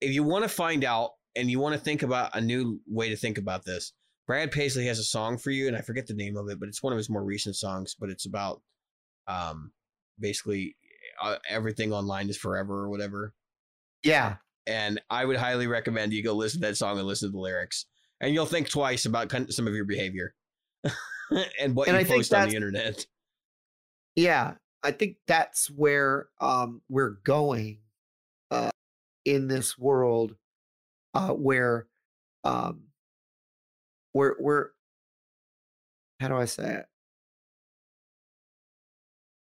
[0.01, 3.09] If you want to find out and you want to think about a new way
[3.09, 3.93] to think about this
[4.27, 6.69] brad paisley has a song for you and i forget the name of it but
[6.69, 8.63] it's one of his more recent songs but it's about
[9.27, 9.71] um
[10.19, 10.77] basically
[11.21, 13.35] uh, everything online is forever or whatever.
[14.03, 14.37] Yeah.
[14.67, 17.39] And i would highly recommend you go listen to that song and listen to the
[17.39, 17.87] lyrics
[18.21, 20.35] and you'll think twice about some of your behavior
[21.61, 23.07] and what And you I post on the internet
[24.17, 27.79] Yeah, I think that's where um, we're going
[28.51, 28.71] uh,
[29.25, 30.37] in this world,
[31.15, 31.87] uh, where
[32.45, 32.85] um,
[34.13, 34.69] we're we're
[36.21, 36.87] how do I say it?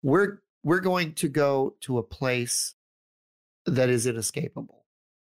[0.04, 2.76] We're we're going to go to a place
[3.66, 4.86] that is inescapable.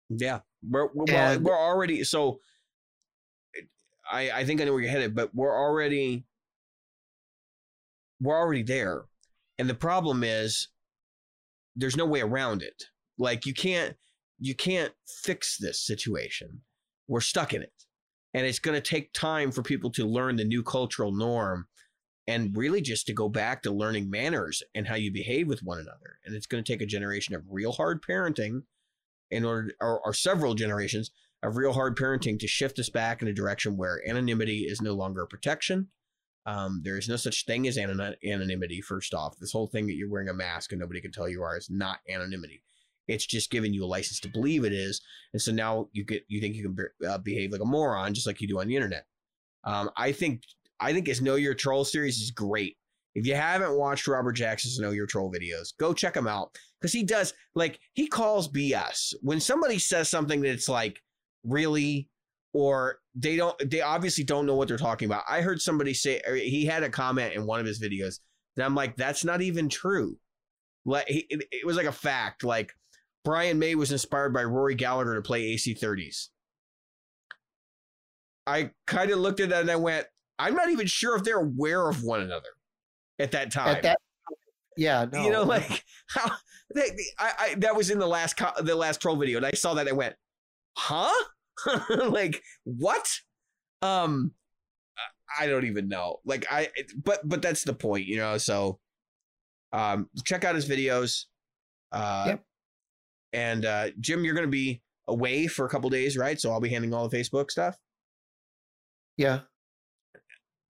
[0.08, 2.40] Yeah, we're we're, And- we're already so.
[4.10, 6.24] I I think I know where you're headed, but we're already
[8.20, 9.04] we're already there,
[9.58, 10.68] and the problem is
[11.76, 12.84] there's no way around it.
[13.18, 13.96] Like you can't
[14.40, 14.92] you can't
[15.22, 16.62] fix this situation.
[17.06, 17.72] We're stuck in it.
[18.32, 21.66] And it's going to take time for people to learn the new cultural norm
[22.26, 25.78] and really just to go back to learning manners and how you behave with one
[25.78, 26.18] another.
[26.24, 28.62] And it's going to take a generation of real hard parenting
[29.30, 31.10] in order, or, or several generations
[31.42, 34.92] of real hard parenting to shift us back in a direction where anonymity is no
[34.92, 35.88] longer a protection.
[36.46, 39.36] Um, there is no such thing as anon- anonymity, first off.
[39.38, 41.70] This whole thing that you're wearing a mask and nobody can tell you are is
[41.70, 42.62] not anonymity.
[43.08, 45.00] It's just giving you a license to believe it is,
[45.32, 48.14] and so now you get you think you can be, uh, behave like a moron
[48.14, 49.04] just like you do on the internet.
[49.64, 50.42] Um, I think
[50.78, 52.76] I think his Know Your Troll series is great.
[53.14, 56.92] If you haven't watched Robert Jackson's Know Your Troll videos, go check him out because
[56.92, 61.02] he does like he calls BS when somebody says something that's like
[61.44, 62.08] really
[62.52, 65.24] or they don't they obviously don't know what they're talking about.
[65.28, 68.20] I heard somebody say he had a comment in one of his videos
[68.56, 70.16] that I'm like that's not even true.
[70.84, 72.72] Like it, it was like a fact like
[73.24, 76.28] Brian May was inspired by Rory Gallagher to play AC30s.
[78.46, 80.06] I kind of looked at that and I went,
[80.38, 82.48] I'm not even sure if they're aware of one another
[83.18, 83.76] at that time.
[83.76, 83.98] At that,
[84.76, 85.22] yeah, no.
[85.22, 86.30] You know, like how
[86.74, 89.74] they, I, I that was in the last the last troll video, and I saw
[89.74, 90.16] that and I went,
[90.76, 91.24] huh?
[92.08, 93.08] like what?
[93.82, 94.32] Um,
[95.38, 96.18] I don't even know.
[96.24, 96.68] Like I,
[97.04, 98.38] but but that's the point, you know.
[98.38, 98.78] So,
[99.72, 101.24] um, check out his videos.
[101.92, 102.44] Uh, yep.
[103.32, 106.40] And uh, Jim, you're going to be away for a couple days, right?
[106.40, 107.76] So I'll be handling all the Facebook stuff.
[109.16, 109.40] Yeah.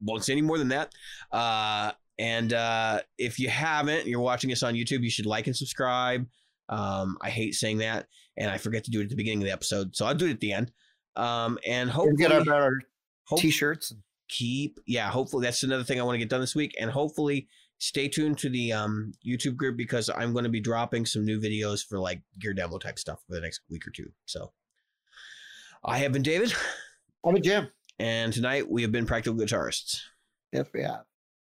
[0.03, 0.93] Won't say any more than that.
[1.31, 5.57] Uh, and uh, if you haven't, you're watching us on YouTube, you should like and
[5.57, 6.27] subscribe.
[6.69, 8.07] Um, I hate saying that,
[8.41, 10.27] and I forget to do it at the beginning of the episode, so I'll do
[10.27, 10.73] it at the end.
[11.15, 12.79] Um, and hopefully, get our, our
[13.37, 13.95] t-shirts.
[14.29, 15.11] Keep, yeah.
[15.11, 17.49] Hopefully, that's another thing I want to get done this week, and hopefully,
[17.79, 21.39] stay tuned to the um, YouTube group because I'm going to be dropping some new
[21.39, 24.11] videos for like gear demo type stuff for the next week or two.
[24.27, 24.53] So
[25.85, 26.53] I have been David.
[27.25, 27.69] I'm a Jim.
[27.99, 30.01] And tonight we have been practical guitarists.
[30.53, 31.05] Yes, we have.